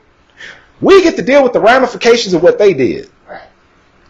We 0.80 1.02
get 1.02 1.16
to 1.16 1.22
deal 1.22 1.42
with 1.42 1.52
the 1.52 1.60
ramifications 1.60 2.32
of 2.32 2.42
what 2.42 2.58
they 2.58 2.72
did. 2.72 3.10
Right. 3.28 3.42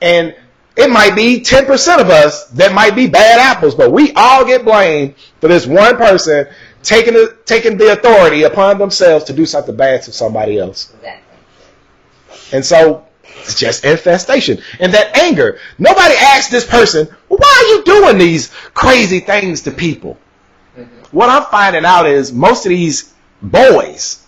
And 0.01 0.37
it 0.77 0.91
might 0.91 1.17
be 1.17 1.41
10% 1.41 2.01
of 2.01 2.11
us 2.11 2.47
that 2.51 2.73
might 2.75 2.95
be 2.95 3.09
bad 3.09 3.41
apples, 3.41 3.75
but 3.75 3.91
we 3.91 4.13
all 4.13 4.45
get 4.45 4.65
blamed 4.65 5.15
for 5.41 5.49
this 5.49 5.67
one 5.67 5.97
person 5.97 6.47
taking 6.83 7.15
the, 7.15 7.37
taking 7.45 7.77
the 7.77 7.93
authority 7.93 8.45
upon 8.45 8.79
themselves 8.79 9.25
to 9.25 9.33
do 9.33 9.47
something 9.47 9.75
bad 9.75 10.03
to 10.03 10.13
somebody 10.13 10.59
else. 10.59 10.93
Exactly. 10.95 11.23
And 12.53 12.65
so 12.65 13.07
it's 13.25 13.59
just 13.59 13.85
infestation. 13.85 14.61
And 14.81 14.93
that 14.95 15.17
anger. 15.17 15.59
Nobody 15.79 16.15
asked 16.15 16.51
this 16.51 16.67
person, 16.67 17.09
well, 17.29 17.39
why 17.39 17.55
are 17.63 17.77
you 17.77 17.85
doing 17.85 18.19
these 18.19 18.49
crazy 18.75 19.21
things 19.21 19.63
to 19.63 19.71
people? 19.71 20.19
Mm-hmm. 20.77 21.17
What 21.17 21.29
I'm 21.31 21.45
finding 21.51 21.85
out 21.85 22.07
is 22.07 22.33
most 22.33 22.67
of 22.67 22.71
these 22.71 23.13
boys 23.43 24.25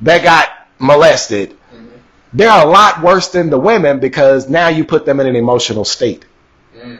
that 0.00 0.22
got 0.22 0.48
molested, 0.78 1.56
Mm-hmm. 1.72 1.96
they're 2.32 2.62
a 2.62 2.66
lot 2.66 3.02
worse 3.02 3.28
than 3.28 3.48
the 3.50 3.58
women 3.58 3.98
because 4.00 4.48
now 4.48 4.68
you 4.68 4.84
put 4.84 5.04
them 5.06 5.20
in 5.20 5.26
an 5.26 5.36
emotional 5.36 5.84
state. 5.84 6.26
Mm-hmm. 6.76 6.96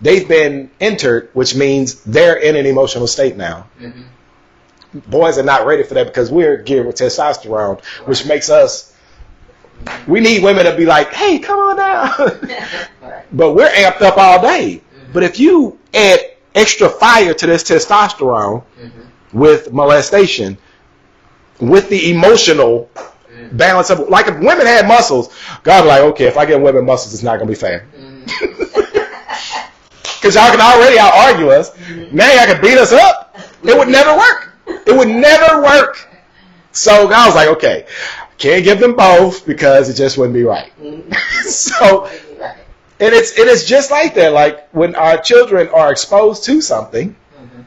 They've 0.00 0.28
been 0.28 0.70
entered, 0.80 1.30
which 1.32 1.54
means 1.54 2.02
they're 2.04 2.36
in 2.36 2.56
an 2.56 2.66
emotional 2.66 3.06
state 3.06 3.36
now. 3.36 3.68
Mm-hmm. 3.80 4.98
Boys 5.10 5.38
are 5.38 5.42
not 5.42 5.66
ready 5.66 5.82
for 5.82 5.94
that 5.94 6.06
because 6.06 6.30
we're 6.30 6.58
geared 6.58 6.86
with 6.86 6.96
testosterone, 6.96 7.82
which 8.06 8.26
makes 8.26 8.50
us. 8.50 8.93
We 10.06 10.20
need 10.20 10.42
women 10.42 10.64
to 10.64 10.76
be 10.76 10.86
like, 10.86 11.12
"Hey, 11.12 11.38
come 11.38 11.58
on 11.58 11.76
down. 11.76 12.10
but 13.32 13.52
we're 13.54 13.68
amped 13.68 14.02
up 14.02 14.16
all 14.16 14.40
day. 14.40 14.82
But 15.12 15.22
if 15.22 15.38
you 15.38 15.78
add 15.92 16.20
extra 16.54 16.88
fire 16.88 17.34
to 17.34 17.46
this 17.46 17.62
testosterone 17.64 18.62
Mm-hmm. 18.80 19.38
with 19.38 19.72
molestation, 19.72 20.56
with 21.60 21.88
the 21.88 22.10
emotional 22.10 22.90
Mm-hmm. 22.94 23.56
balance 23.56 23.90
of 23.90 24.08
like 24.08 24.28
if 24.28 24.34
women 24.38 24.64
had 24.66 24.86
muscles, 24.86 25.34
God 25.64 25.86
like, 25.86 26.02
okay, 26.02 26.26
if 26.26 26.36
I 26.36 26.46
get 26.46 26.60
women 26.60 26.84
muscles, 26.86 27.12
it's 27.14 27.22
not 27.24 27.38
gonna 27.38 27.48
be 27.50 27.54
fair. 27.56 27.86
Because 30.20 30.36
y'all 30.36 30.50
can 30.50 30.60
already 30.60 30.98
out 30.98 31.12
argue 31.14 31.50
us. 31.50 31.76
Now 32.10 32.32
y'all 32.32 32.46
can 32.46 32.60
beat 32.62 32.78
us 32.78 32.92
up. 32.92 33.36
It 33.62 33.76
would 33.76 33.88
never 33.88 34.16
work. 34.16 34.52
It 34.86 34.96
would 34.96 35.08
never 35.08 35.62
work. 35.62 36.08
So 36.72 37.06
God 37.08 37.26
was 37.26 37.34
like, 37.34 37.48
okay, 37.48 37.86
can't 38.38 38.64
give 38.64 38.78
them 38.80 38.94
both 38.96 39.46
because 39.46 39.88
it 39.88 39.94
just 39.94 40.18
wouldn't 40.18 40.34
be 40.34 40.42
right. 40.42 40.72
Mm-hmm. 40.80 41.12
so 41.48 42.06
and 43.00 43.12
it's 43.14 43.38
it 43.38 43.48
is 43.48 43.64
just 43.64 43.90
like 43.90 44.14
that. 44.14 44.32
Like 44.32 44.68
when 44.70 44.94
our 44.94 45.18
children 45.18 45.68
are 45.68 45.90
exposed 45.90 46.44
to 46.44 46.60
something 46.60 47.16
Mm-hmm. 47.36 47.62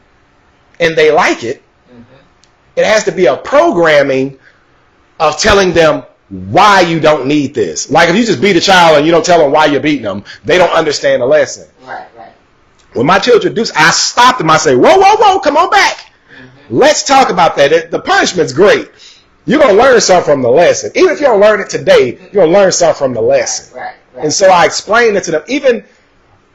and 0.79 0.95
they 0.97 1.11
like 1.11 1.43
it, 1.43 1.61
Mm-hmm. 1.91 2.01
it 2.75 2.85
has 2.85 3.03
to 3.05 3.11
be 3.11 3.25
a 3.27 3.37
programming 3.37 4.39
of 5.19 5.37
telling 5.37 5.73
them 5.73 6.03
why 6.29 6.81
you 6.81 6.99
don't 6.99 7.25
need 7.27 7.53
this. 7.55 7.89
Like 7.89 8.09
if 8.09 8.15
you 8.15 8.25
just 8.25 8.41
beat 8.41 8.55
a 8.57 8.61
child 8.61 8.97
and 8.97 9.05
you 9.05 9.11
don't 9.11 9.25
tell 9.25 9.39
them 9.39 9.51
why 9.51 9.65
you're 9.65 9.79
beating 9.81 10.03
them, 10.03 10.23
they 10.43 10.57
don't 10.57 10.73
understand 10.73 11.21
the 11.21 11.25
lesson. 11.25 11.67
Right. 11.83 12.07
Right. 12.17 12.33
When 12.93 13.05
my 13.05 13.19
children 13.19 13.53
do, 13.53 13.61
I 13.75 13.91
stop 13.91 14.37
them. 14.37 14.49
I 14.49 14.57
say, 14.57 14.75
"Whoa, 14.75 14.97
whoa, 14.97 15.15
whoa! 15.17 15.39
Come 15.39 15.55
on 15.57 15.69
back. 15.69 15.97
Mm-hmm. 15.97 16.75
Let's 16.77 17.03
talk 17.03 17.29
about 17.29 17.55
that. 17.57 17.71
It, 17.71 17.91
the 17.91 17.99
punishment's 17.99 18.53
great. 18.53 18.89
You're 19.47 19.59
gonna 19.59 19.73
learn 19.73 19.99
something 20.01 20.31
from 20.33 20.41
the 20.43 20.49
lesson. 20.49 20.91
Even 20.93 21.11
if 21.11 21.19
you 21.19 21.25
don't 21.25 21.39
learn 21.39 21.59
it 21.61 21.69
today, 21.69 22.19
you're 22.31 22.45
gonna 22.45 22.51
learn 22.51 22.71
something 22.71 22.99
from 22.99 23.13
the 23.13 23.21
lesson." 23.21 23.75
Right. 23.75 23.95
Right. 24.13 24.23
And 24.25 24.33
so 24.33 24.49
I 24.49 24.65
explained 24.65 25.17
it 25.17 25.23
to 25.23 25.31
them. 25.31 25.43
Even 25.47 25.83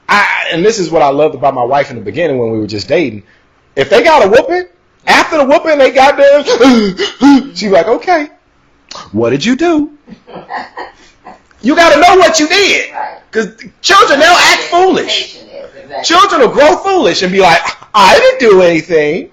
I, 0.08 0.48
and 0.52 0.64
this 0.64 0.78
is 0.78 0.90
what 0.90 1.02
I 1.02 1.08
loved 1.08 1.34
about 1.34 1.54
my 1.54 1.64
wife 1.64 1.90
in 1.90 1.96
the 1.96 2.02
beginning 2.02 2.38
when 2.38 2.52
we 2.52 2.58
were 2.58 2.66
just 2.66 2.86
dating. 2.86 3.22
If 3.74 3.88
they 3.88 4.04
got 4.04 4.26
a 4.26 4.28
whooping, 4.28 4.68
after 5.06 5.38
the 5.38 5.44
whooping, 5.44 5.78
they 5.78 5.90
got 5.90 6.16
there. 6.16 6.44
She's 7.56 7.70
like, 7.70 7.86
"Okay, 7.88 8.28
what 9.12 9.30
did 9.30 9.44
you 9.44 9.56
do? 9.56 9.96
You 11.62 11.76
got 11.76 11.94
to 11.94 12.00
know 12.00 12.16
what 12.18 12.40
you 12.40 12.48
did, 12.48 12.92
because 13.30 13.56
children 13.80 14.18
they'll 14.18 14.28
act 14.28 14.62
foolish. 14.64 15.36
Education 15.36 15.48
is, 15.48 15.72
Exactly. 15.92 16.04
Children 16.04 16.40
will 16.40 16.54
grow 16.54 16.76
foolish 16.78 17.22
and 17.22 17.32
be 17.32 17.40
like, 17.40 17.60
I 17.94 18.18
didn't 18.18 18.50
do 18.50 18.62
anything. 18.62 19.30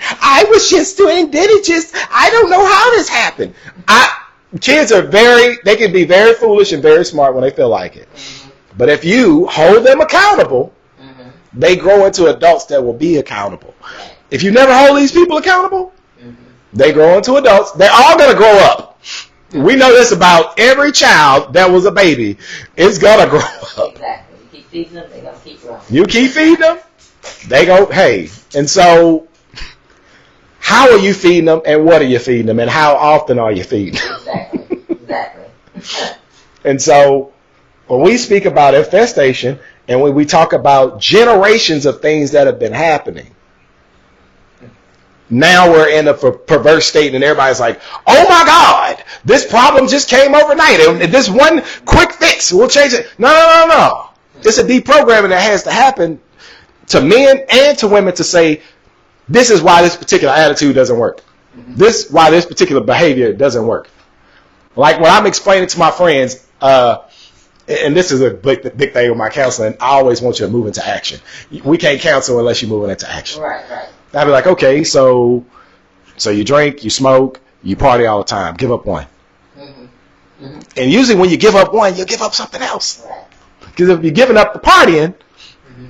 I 0.00 0.44
was 0.48 0.68
just 0.70 0.96
doing, 0.96 1.30
did 1.30 1.50
it 1.50 1.64
just, 1.64 1.94
I 2.10 2.30
don't 2.30 2.50
know 2.50 2.64
how 2.64 2.90
this 2.92 3.08
happened. 3.08 3.54
I, 3.86 4.24
kids 4.60 4.92
are 4.92 5.02
very, 5.02 5.58
they 5.64 5.76
can 5.76 5.92
be 5.92 6.04
very 6.04 6.34
foolish 6.34 6.72
and 6.72 6.82
very 6.82 7.04
smart 7.04 7.34
when 7.34 7.42
they 7.42 7.50
feel 7.50 7.68
like 7.68 7.96
it. 7.96 8.08
But 8.76 8.88
if 8.88 9.04
you 9.04 9.46
hold 9.46 9.84
them 9.84 10.00
accountable, 10.00 10.72
Mm-hmm. 11.00 11.58
they 11.60 11.76
grow 11.76 12.04
into 12.06 12.26
adults 12.26 12.66
that 12.66 12.82
will 12.84 12.92
be 12.92 13.16
accountable. 13.16 13.74
If 14.30 14.42
you 14.42 14.50
never 14.50 14.72
hold 14.74 14.98
these 14.98 15.12
people 15.12 15.38
accountable, 15.38 15.92
Mm-hmm. 16.22 16.34
they 16.74 16.92
grow 16.92 17.16
into 17.16 17.36
adults. 17.36 17.72
They're 17.72 17.90
all 17.92 18.18
going 18.18 18.30
to 18.30 18.36
grow 18.36 18.56
up. 18.58 19.00
We 19.52 19.74
know 19.76 19.90
this 19.92 20.12
about 20.12 20.58
every 20.60 20.92
child 20.92 21.54
that 21.54 21.68
was 21.70 21.84
a 21.86 21.90
baby. 21.90 22.38
It's 22.76 22.98
going 22.98 23.24
to 23.24 23.28
grow 23.30 23.40
up. 23.84 23.92
Exactly. 23.94 24.38
You 24.38 24.48
keep 24.52 24.66
feeding 24.68 24.94
them, 24.94 25.10
they're 25.10 25.22
gonna 25.22 25.38
keep 25.42 25.60
growing. 25.62 25.80
You 25.90 26.04
keep 26.06 26.30
feeding 26.30 26.60
them, 26.60 26.78
they 27.48 27.66
go, 27.66 27.86
hey. 27.86 28.28
And 28.54 28.68
so, 28.70 29.26
how 30.70 30.88
are 30.92 30.98
you 30.98 31.12
feeding 31.12 31.46
them 31.46 31.60
and 31.66 31.84
what 31.84 32.00
are 32.00 32.06
you 32.06 32.20
feeding 32.20 32.46
them 32.46 32.60
and 32.60 32.70
how 32.70 32.94
often 32.94 33.40
are 33.40 33.50
you 33.50 33.64
feeding 33.64 33.94
them? 33.94 34.14
Exactly. 34.14 34.84
Exactly. 34.88 35.44
And 36.62 36.80
so, 36.80 37.32
when 37.86 38.02
we 38.02 38.18
speak 38.18 38.44
about 38.44 38.74
infestation 38.74 39.58
and 39.88 40.00
when 40.02 40.14
we 40.14 40.26
talk 40.26 40.52
about 40.52 41.00
generations 41.00 41.86
of 41.86 42.02
things 42.02 42.32
that 42.32 42.46
have 42.46 42.58
been 42.58 42.74
happening, 42.74 43.34
now 45.30 45.70
we're 45.72 45.88
in 45.88 46.06
a 46.06 46.14
perverse 46.14 46.86
state 46.86 47.14
and 47.14 47.24
everybody's 47.24 47.60
like, 47.60 47.80
oh 48.06 48.24
my 48.28 48.44
God, 48.44 49.02
this 49.24 49.46
problem 49.46 49.88
just 49.88 50.08
came 50.10 50.34
overnight. 50.34 50.80
And 50.80 51.00
this 51.12 51.30
one 51.30 51.62
quick 51.86 52.12
fix 52.12 52.52
will 52.52 52.68
change 52.68 52.92
it. 52.92 53.08
No, 53.18 53.28
no, 53.28 53.66
no, 53.66 53.74
no. 53.74 54.10
It's 54.46 54.58
a 54.58 54.64
deprogramming 54.64 55.30
that 55.30 55.40
has 55.40 55.62
to 55.64 55.72
happen 55.72 56.20
to 56.88 57.00
men 57.00 57.44
and 57.50 57.78
to 57.78 57.88
women 57.88 58.14
to 58.16 58.22
say, 58.24 58.60
this 59.30 59.50
is 59.50 59.62
why 59.62 59.82
this 59.82 59.96
particular 59.96 60.34
attitude 60.34 60.74
doesn't 60.74 60.98
work. 60.98 61.22
This 61.54 62.10
why 62.10 62.30
this 62.30 62.46
particular 62.46 62.82
behavior 62.82 63.32
doesn't 63.32 63.66
work. 63.66 63.88
Like 64.76 65.00
when 65.00 65.10
I'm 65.10 65.26
explaining 65.26 65.68
to 65.68 65.78
my 65.78 65.90
friends, 65.90 66.46
uh, 66.60 66.98
and 67.68 67.96
this 67.96 68.10
is 68.10 68.20
a 68.20 68.30
big, 68.30 68.62
big 68.76 68.92
thing 68.92 69.08
with 69.08 69.18
my 69.18 69.28
counseling, 69.28 69.76
I 69.80 69.90
always 69.90 70.20
want 70.20 70.40
you 70.40 70.46
to 70.46 70.52
move 70.52 70.66
into 70.66 70.86
action. 70.86 71.20
We 71.64 71.78
can't 71.78 72.00
counsel 72.00 72.38
unless 72.38 72.60
you're 72.60 72.68
moving 72.68 72.90
into 72.90 73.08
action. 73.10 73.42
right. 73.42 73.64
Right. 73.70 73.88
I'd 74.12 74.24
be 74.24 74.30
like, 74.30 74.46
okay, 74.48 74.82
so 74.82 75.44
so 76.16 76.30
you 76.30 76.44
drink, 76.44 76.82
you 76.82 76.90
smoke, 76.90 77.40
you 77.62 77.76
party 77.76 78.06
all 78.06 78.18
the 78.18 78.24
time. 78.24 78.56
Give 78.56 78.72
up 78.72 78.84
one. 78.84 79.06
Mm-hmm. 79.56 80.60
And 80.76 80.90
usually 80.90 81.18
when 81.18 81.30
you 81.30 81.36
give 81.36 81.54
up 81.54 81.72
one, 81.72 81.94
you 81.96 82.04
give 82.04 82.22
up 82.22 82.34
something 82.34 82.60
else. 82.60 83.06
Right. 83.08 83.24
Because 83.60 83.88
if 83.90 84.02
you're 84.02 84.12
giving 84.12 84.36
up 84.36 84.52
the 84.52 84.58
partying, 84.58 85.14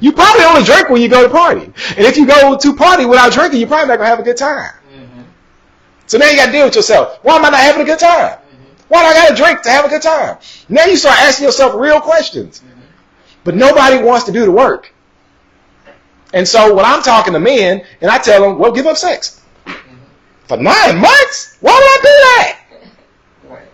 you 0.00 0.12
probably 0.12 0.44
only 0.44 0.62
drink 0.62 0.88
when 0.88 1.02
you 1.02 1.08
go 1.08 1.22
to 1.22 1.28
party. 1.28 1.64
And 1.64 2.06
if 2.06 2.16
you 2.16 2.26
go 2.26 2.56
to 2.56 2.74
party 2.74 3.04
without 3.04 3.32
drinking, 3.32 3.60
you're 3.60 3.68
probably 3.68 3.88
not 3.88 3.96
going 3.96 4.06
to 4.06 4.10
have 4.10 4.20
a 4.20 4.22
good 4.22 4.36
time. 4.36 4.72
Mm-hmm. 4.94 5.22
So 6.06 6.18
now 6.18 6.28
you 6.28 6.36
got 6.36 6.46
to 6.46 6.52
deal 6.52 6.64
with 6.66 6.76
yourself. 6.76 7.18
Why 7.22 7.36
am 7.36 7.44
I 7.44 7.50
not 7.50 7.60
having 7.60 7.82
a 7.82 7.84
good 7.84 7.98
time? 7.98 8.38
Mm-hmm. 8.38 8.84
Why 8.88 9.02
do 9.02 9.08
I 9.08 9.14
got 9.14 9.28
to 9.30 9.42
drink 9.42 9.62
to 9.62 9.70
have 9.70 9.84
a 9.84 9.88
good 9.88 10.02
time? 10.02 10.38
Now 10.68 10.84
you 10.84 10.96
start 10.96 11.18
asking 11.18 11.46
yourself 11.46 11.74
real 11.74 12.00
questions. 12.00 12.60
Mm-hmm. 12.60 12.80
But 13.44 13.56
nobody 13.56 14.02
wants 14.02 14.24
to 14.26 14.32
do 14.32 14.44
the 14.44 14.52
work. 14.52 14.92
And 16.32 16.46
so 16.46 16.74
when 16.74 16.84
I'm 16.84 17.02
talking 17.02 17.32
to 17.32 17.40
men 17.40 17.84
and 18.00 18.10
I 18.10 18.18
tell 18.18 18.42
them, 18.42 18.58
well, 18.58 18.72
give 18.72 18.86
up 18.86 18.96
sex. 18.96 19.42
Mm-hmm. 19.66 19.96
For 20.46 20.56
nine 20.56 20.98
months? 20.98 21.56
Why 21.60 21.72
would 21.72 21.82
I 21.82 21.98
do 22.02 22.08
that? 22.08 22.56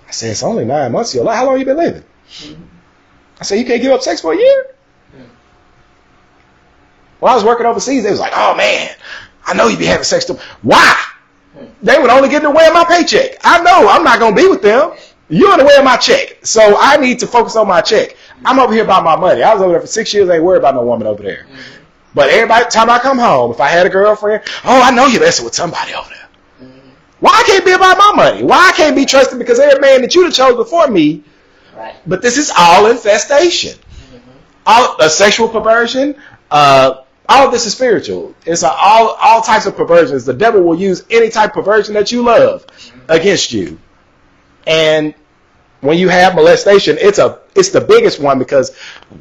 I 0.09 0.11
said, 0.12 0.31
it's 0.31 0.42
only 0.42 0.64
nine 0.64 0.92
months 0.92 1.11
of 1.11 1.16
your 1.16 1.24
life. 1.24 1.37
How 1.37 1.46
long 1.46 1.59
you 1.59 1.64
been 1.64 1.76
living? 1.76 2.05
I 3.40 3.44
said, 3.44 3.59
you 3.59 3.64
can't 3.66 3.83
give 3.83 3.92
up 3.92 4.02
sex 4.02 4.20
for 4.20 4.33
a 4.33 4.37
year? 4.37 4.76
When 7.20 7.33
I 7.33 7.35
was 7.35 7.44
working 7.44 7.66
overseas, 7.66 8.05
they 8.05 8.11
was 8.11 8.20
like, 8.20 8.33
oh 8.35 8.55
man, 8.57 8.90
I 9.46 9.55
know 9.55 9.68
you'd 9.68 9.79
be 9.79 9.87
having 9.87 10.05
sex. 10.05 10.29
with 10.29 10.38
them. 10.38 10.46
Why? 10.62 11.02
They 11.83 11.98
would 11.98 12.11
only 12.11 12.29
get 12.29 12.38
in 12.42 12.50
the 12.50 12.50
way 12.50 12.66
of 12.66 12.74
my 12.74 12.85
paycheck. 12.85 13.37
I 13.42 13.62
know 13.62 13.88
I'm 13.88 14.05
not 14.05 14.18
going 14.18 14.37
to 14.37 14.42
be 14.42 14.48
with 14.48 14.61
them. 14.62 14.92
You're 15.29 15.52
in 15.55 15.59
the 15.59 15.64
way 15.64 15.76
of 15.76 15.85
my 15.85 15.96
check. 15.96 16.44
So 16.44 16.76
I 16.79 16.96
need 16.98 17.18
to 17.20 17.26
focus 17.26 17.57
on 17.57 17.66
my 17.66 17.81
check. 17.81 18.16
I'm 18.44 18.59
over 18.59 18.72
here 18.72 18.85
about 18.85 19.02
my 19.05 19.16
money. 19.16 19.42
I 19.42 19.52
was 19.55 19.62
over 19.62 19.72
there 19.72 19.81
for 19.81 19.87
six 19.87 20.12
years. 20.12 20.29
I 20.29 20.35
ain't 20.37 20.44
worried 20.44 20.59
about 20.59 20.74
no 20.74 20.85
woman 20.85 21.07
over 21.07 21.22
there. 21.22 21.46
But 22.14 22.29
every 22.31 22.48
time 22.70 22.90
I 22.90 22.98
come 22.98 23.18
home, 23.18 23.50
if 23.50 23.61
I 23.61 23.68
had 23.68 23.87
a 23.87 23.90
girlfriend, 23.90 24.42
oh, 24.64 24.81
I 24.83 24.90
know 24.90 25.07
you're 25.07 25.20
messing 25.20 25.44
with 25.44 25.55
somebody 25.55 25.94
over 25.94 26.09
there. 26.09 26.68
Why 27.20 27.31
I 27.33 27.42
can't 27.46 27.64
be 27.64 27.72
about 27.72 27.96
my 27.96 28.12
money? 28.14 28.42
Why 28.44 28.68
I 28.68 28.72
can't 28.72 28.94
be 28.94 29.07
trusted 29.07 29.38
because 29.38 29.59
every 29.59 29.81
man 29.81 30.02
that 30.02 30.14
you 30.14 30.24
have 30.24 30.35
chose 30.35 30.55
before 30.57 30.87
me, 30.88 31.22
Right. 31.74 31.94
but 32.07 32.22
this 32.22 32.37
is 32.38 32.50
all 32.57 32.87
infestation. 32.90 33.79
All 34.66 34.96
uh, 35.00 35.09
sexual 35.09 35.48
perversion, 35.48 36.16
uh, 36.50 37.02
all 37.29 37.47
of 37.47 37.53
this 37.53 37.67
is 37.67 37.73
spiritual. 37.75 38.35
It's 38.45 38.62
a, 38.62 38.71
all 38.71 39.17
all 39.21 39.43
types 39.43 39.67
of 39.67 39.77
perversions. 39.77 40.25
The 40.25 40.35
devil 40.35 40.62
will 40.62 40.79
use 40.79 41.05
any 41.11 41.29
type 41.31 41.51
of 41.57 41.65
perversion 41.65 41.95
that 41.95 42.12
you 42.12 42.23
love 42.23 42.67
against 43.09 43.53
you. 43.53 43.79
And 44.67 45.15
when 45.81 45.99
you 45.99 46.09
have 46.09 46.35
molestation, 46.35 46.97
it's 47.01 47.19
a 47.19 47.41
it's 47.55 47.71
the 47.71 47.81
biggest 47.81 48.21
one 48.21 48.39
because 48.39 48.77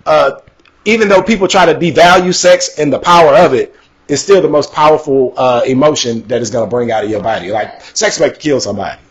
uh, 0.06 0.42
even 0.86 1.08
though 1.10 1.22
people 1.24 1.48
try 1.48 1.66
to 1.66 1.74
devalue 1.74 2.34
sex 2.34 2.78
and 2.80 2.92
the 2.92 3.00
power 3.00 3.34
of 3.36 3.54
it, 3.54 3.76
it's 4.08 4.22
still 4.22 4.42
the 4.42 4.50
most 4.50 4.72
powerful 4.74 5.34
uh, 5.38 5.62
emotion 5.66 6.28
that 6.28 6.42
is 6.42 6.50
going 6.52 6.66
to 6.66 6.70
bring 6.70 6.92
out 6.92 7.04
of 7.04 7.10
your 7.10 7.22
body. 7.24 7.52
Like 7.52 7.82
sex 7.96 8.20
make 8.20 8.34
you 8.34 8.40
kill 8.40 8.60
somebody 8.62 9.02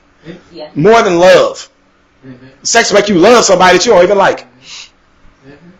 Yeah. 0.52 0.70
more 0.74 1.02
than 1.02 1.18
love. 1.18 1.68
Mm-hmm. 2.24 2.46
Sex 2.62 2.92
make 2.92 3.08
you 3.08 3.18
love 3.18 3.44
somebody 3.44 3.76
that 3.76 3.86
you 3.86 3.92
don't 3.92 4.02
even 4.04 4.18
like. 4.18 4.40
Mm-hmm. 5.46 5.70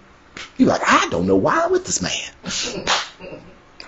You 0.59 0.67
like 0.67 0.83
I 0.87 1.09
don't 1.11 1.27
know 1.27 1.37
why 1.37 1.63
I'm 1.65 1.73
with 1.73 1.87
this 1.87 2.03
man. 2.03 2.87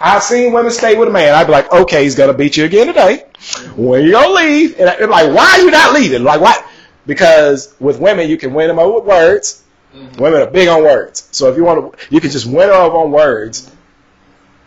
I've 0.01 0.23
seen 0.23 0.53
women 0.53 0.71
stay 0.71 0.97
with 0.97 1.09
a 1.09 1.11
man. 1.11 1.35
I'd 1.35 1.47
be 1.47 1.53
like, 1.53 1.73
okay, 1.73 2.05
he's 2.05 2.15
gonna 2.15 2.35
beat 2.35 2.57
you 2.57 2.65
again 2.65 2.87
today. 2.89 3.25
When 3.77 4.05
you 4.05 4.13
gonna 4.13 4.35
leave? 4.35 4.79
And 4.79 4.89
I'm 4.91 5.09
like, 5.11 5.35
why 5.35 5.53
are 5.59 5.61
you 5.61 5.71
not 5.71 5.95
leaving? 5.95 6.23
Like, 6.23 6.41
why? 6.41 6.57
Because 7.07 7.75
with 7.81 7.99
women, 8.01 8.29
you 8.29 8.37
can 8.37 8.53
win 8.53 8.69
them 8.69 8.79
over 8.79 8.97
with 8.97 9.05
words. 9.05 9.63
Mhm. 9.95 10.19
Women 10.21 10.43
are 10.43 10.51
big 10.51 10.69
on 10.69 10.83
words. 10.83 11.29
So 11.33 11.49
if 11.51 11.57
you 11.57 11.65
want 11.65 11.93
to, 11.99 12.15
you 12.15 12.21
can 12.21 12.31
just 12.31 12.47
win 12.47 12.69
them 12.69 12.77
over 12.81 12.97
on 12.99 13.11
words, 13.11 13.71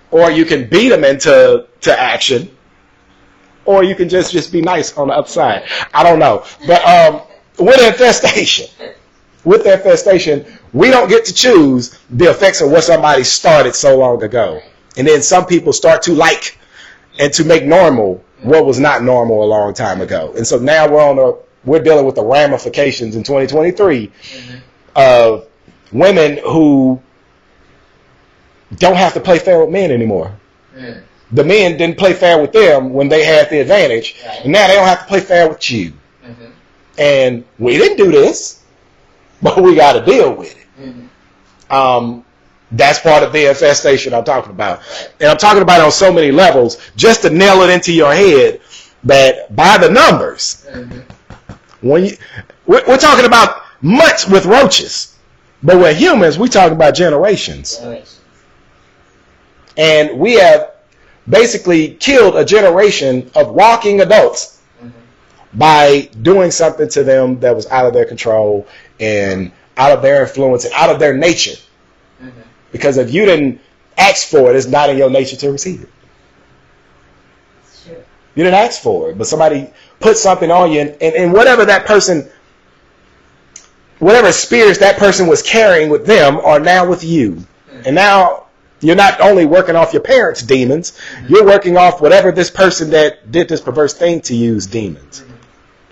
or 0.09 0.31
you 0.31 0.45
can 0.45 0.67
beat 0.67 0.89
them 0.89 1.03
into 1.03 1.67
to 1.81 1.99
action, 1.99 2.49
or 3.65 3.83
you 3.83 3.93
can 3.95 4.09
just 4.09 4.31
just 4.31 4.51
be 4.51 4.61
nice 4.61 4.97
on 4.97 5.09
the 5.09 5.13
upside. 5.13 5.63
I 5.93 6.01
don't 6.03 6.17
know, 6.19 6.43
but 6.65 6.83
um, 6.85 7.21
with 7.59 7.79
infestation, 7.85 8.67
with 9.43 9.65
infestation, 9.65 10.45
we 10.73 10.89
don't 10.89 11.09
get 11.09 11.25
to 11.25 11.33
choose 11.33 11.97
the 12.09 12.29
effects 12.29 12.61
of 12.61 12.71
what 12.71 12.83
somebody 12.83 13.23
started 13.23 13.75
so 13.75 13.97
long 13.97 14.21
ago, 14.23 14.61
and 14.97 15.07
then 15.07 15.21
some 15.21 15.45
people 15.45 15.73
start 15.73 16.01
to 16.03 16.13
like 16.13 16.57
and 17.19 17.31
to 17.33 17.43
make 17.43 17.63
normal 17.65 18.23
what 18.41 18.65
was 18.65 18.79
not 18.79 19.03
normal 19.03 19.43
a 19.43 19.47
long 19.47 19.73
time 19.73 20.01
ago, 20.01 20.33
and 20.35 20.45
so 20.45 20.57
now 20.57 20.87
we're 20.87 21.03
on 21.03 21.17
a 21.19 21.33
we're 21.65 21.81
dealing 21.81 22.05
with 22.05 22.15
the 22.15 22.23
ramifications 22.23 23.17
in 23.17 23.23
2023 23.23 24.07
Mhm. 24.07 24.61
of 24.95 25.45
women 25.91 26.37
who 26.37 27.01
don't 28.77 28.95
have 28.95 29.13
to 29.13 29.19
play 29.19 29.39
fair 29.39 29.59
with 29.59 29.69
men 29.69 29.91
anymore. 29.91 30.31
Mm. 30.77 31.01
The 31.31 31.43
men 31.43 31.77
didn't 31.77 31.97
play 31.97 32.13
fair 32.13 32.39
with 32.39 32.53
them 32.53 32.93
when 32.93 33.09
they 33.09 33.23
had 33.25 33.49
the 33.49 33.59
advantage, 33.59 34.15
Right. 34.25 34.43
and 34.43 34.53
now 34.53 34.67
they 34.67 34.75
don't 34.75 34.87
have 34.87 35.01
to 35.01 35.05
play 35.05 35.19
fair 35.19 35.49
with 35.49 35.69
you. 35.69 35.91
Mhm. 36.25 36.51
And 36.97 37.43
we 37.59 37.77
didn't 37.77 37.97
do 37.97 38.09
this, 38.11 38.58
but 39.41 39.61
we 39.61 39.75
got 39.75 39.93
to 39.93 40.05
deal 40.05 40.33
with 40.33 40.55
it. 40.55 40.67
Mhm. 40.81 41.73
Um, 41.73 42.25
that's 42.71 42.99
part 42.99 43.23
of 43.23 43.33
the 43.33 43.49
infestation 43.49 44.13
I'm 44.13 44.23
talking 44.23 44.51
about. 44.51 44.81
And 45.19 45.29
I'm 45.29 45.37
talking 45.37 45.61
about 45.61 45.79
it 45.79 45.85
on 45.85 45.91
so 45.91 46.11
many 46.13 46.31
levels, 46.31 46.77
just 46.95 47.23
to 47.23 47.29
nail 47.29 47.61
it 47.61 47.69
into 47.69 47.91
your 47.91 48.13
head 48.13 48.61
that 49.03 49.55
by 49.55 49.77
the 49.77 49.89
numbers, 49.89 50.65
Mhm. 50.71 51.03
when 51.81 52.05
you, 52.05 52.17
we're, 52.67 52.83
we're 52.87 52.97
talking 52.97 53.25
about 53.25 53.63
months 53.81 54.27
with 54.27 54.45
roaches, 54.45 55.15
but 55.63 55.77
with 55.77 55.97
humans, 55.97 56.37
we 56.37 56.47
talking 56.47 56.75
about 56.75 56.93
generations. 56.95 57.77
Generations. 57.77 58.19
And 59.77 60.19
we 60.19 60.33
have 60.35 60.71
basically 61.29 61.93
killed 61.95 62.35
a 62.35 62.43
generation 62.45 63.31
of 63.35 63.49
walking 63.51 64.01
adults 64.01 64.59
Mhm. 64.83 64.91
by 65.53 66.09
doing 66.21 66.51
something 66.51 66.89
to 66.89 67.03
them 67.03 67.39
that 67.39 67.55
was 67.55 67.67
out 67.67 67.85
of 67.85 67.93
their 67.93 68.05
control 68.05 68.67
and 68.99 69.51
out 69.77 69.91
of 69.91 70.01
their 70.01 70.23
influence 70.23 70.65
and 70.65 70.73
out 70.73 70.89
of 70.89 70.99
their 70.99 71.13
nature. 71.13 71.55
Mhm. 72.21 72.31
Because 72.71 72.97
if 72.97 73.11
you 73.11 73.25
didn't 73.25 73.61
ask 73.97 74.27
for 74.27 74.49
it, 74.49 74.55
it's 74.55 74.67
not 74.67 74.89
in 74.89 74.97
your 74.97 75.09
nature 75.09 75.35
to 75.37 75.51
receive 75.51 75.83
it. 75.83 75.89
True. 77.85 78.03
You 78.35 78.43
didn't 78.43 78.59
ask 78.59 78.81
for 78.81 79.09
it, 79.09 79.17
but 79.17 79.27
somebody 79.27 79.71
put 79.99 80.17
something 80.17 80.51
on 80.51 80.71
you, 80.71 80.81
and, 80.81 80.89
and, 81.01 81.15
and 81.15 81.33
whatever 81.33 81.65
that 81.65 81.85
person, 81.85 82.29
whatever 83.99 84.31
spirits 84.31 84.79
that 84.79 84.97
person 84.97 85.27
was 85.27 85.41
carrying 85.41 85.89
with 85.89 86.05
them 86.05 86.37
are 86.37 86.59
now 86.59 86.87
with 86.87 87.03
you. 87.03 87.31
Mm-hmm. 87.31 87.81
And 87.85 87.95
now 87.95 88.45
you're 88.81 88.95
not 88.95 89.19
only 89.19 89.45
working 89.45 89.75
off 89.75 89.93
your 89.93 90.01
parents' 90.01 90.41
demons, 90.41 90.91
mm-hmm. 90.91 91.33
you're 91.33 91.45
working 91.45 91.77
off 91.77 92.01
whatever 92.01 92.31
this 92.31 92.49
person 92.49 92.91
that 92.91 93.31
did 93.31 93.49
this 93.49 93.61
perverse 93.61 93.93
thing 93.93 94.21
to 94.21 94.35
you's 94.35 94.67
demons. 94.67 95.21
Mm-hmm. 95.21 95.33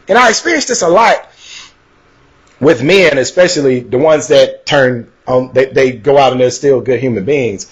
And 0.09 0.17
I 0.17 0.29
experienced 0.29 0.69
this 0.69 0.81
a 0.81 0.87
lot 0.87 1.29
with 2.59 2.83
men, 2.83 3.17
especially 3.17 3.81
the 3.81 3.97
ones 3.97 4.27
that 4.29 4.65
turn 4.65 5.11
on, 5.27 5.53
they, 5.53 5.65
they 5.65 5.91
go 5.91 6.17
out 6.17 6.31
and 6.31 6.41
they're 6.41 6.51
still 6.51 6.81
good 6.81 6.99
human 6.99 7.25
beings. 7.25 7.69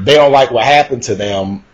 They 0.00 0.14
don't 0.14 0.32
like 0.32 0.50
what 0.50 0.64
happened 0.64 1.04
to 1.04 1.14
them. 1.14 1.64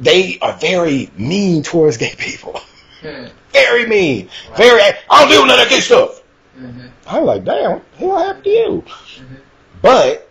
They 0.00 0.38
are 0.40 0.52
very 0.54 1.10
mean 1.16 1.62
towards 1.62 1.96
gay 1.96 2.14
people. 2.16 2.60
Mhm. 3.02 3.30
Very 3.52 3.86
mean. 3.86 4.28
Very, 4.56 4.80
I 4.80 4.94
don't 5.20 5.28
do 5.28 5.46
none 5.46 5.50
of 5.50 5.56
that 5.56 5.68
gay 5.68 5.80
stuff. 5.80 6.22
Mhm. 6.58 6.90
I'm 7.06 7.24
like, 7.24 7.44
damn, 7.44 7.80
hell 7.98 8.18
happened 8.18 8.44
to 8.44 8.50
you? 8.50 8.84
Mhm. 8.86 9.36
But 9.82 10.28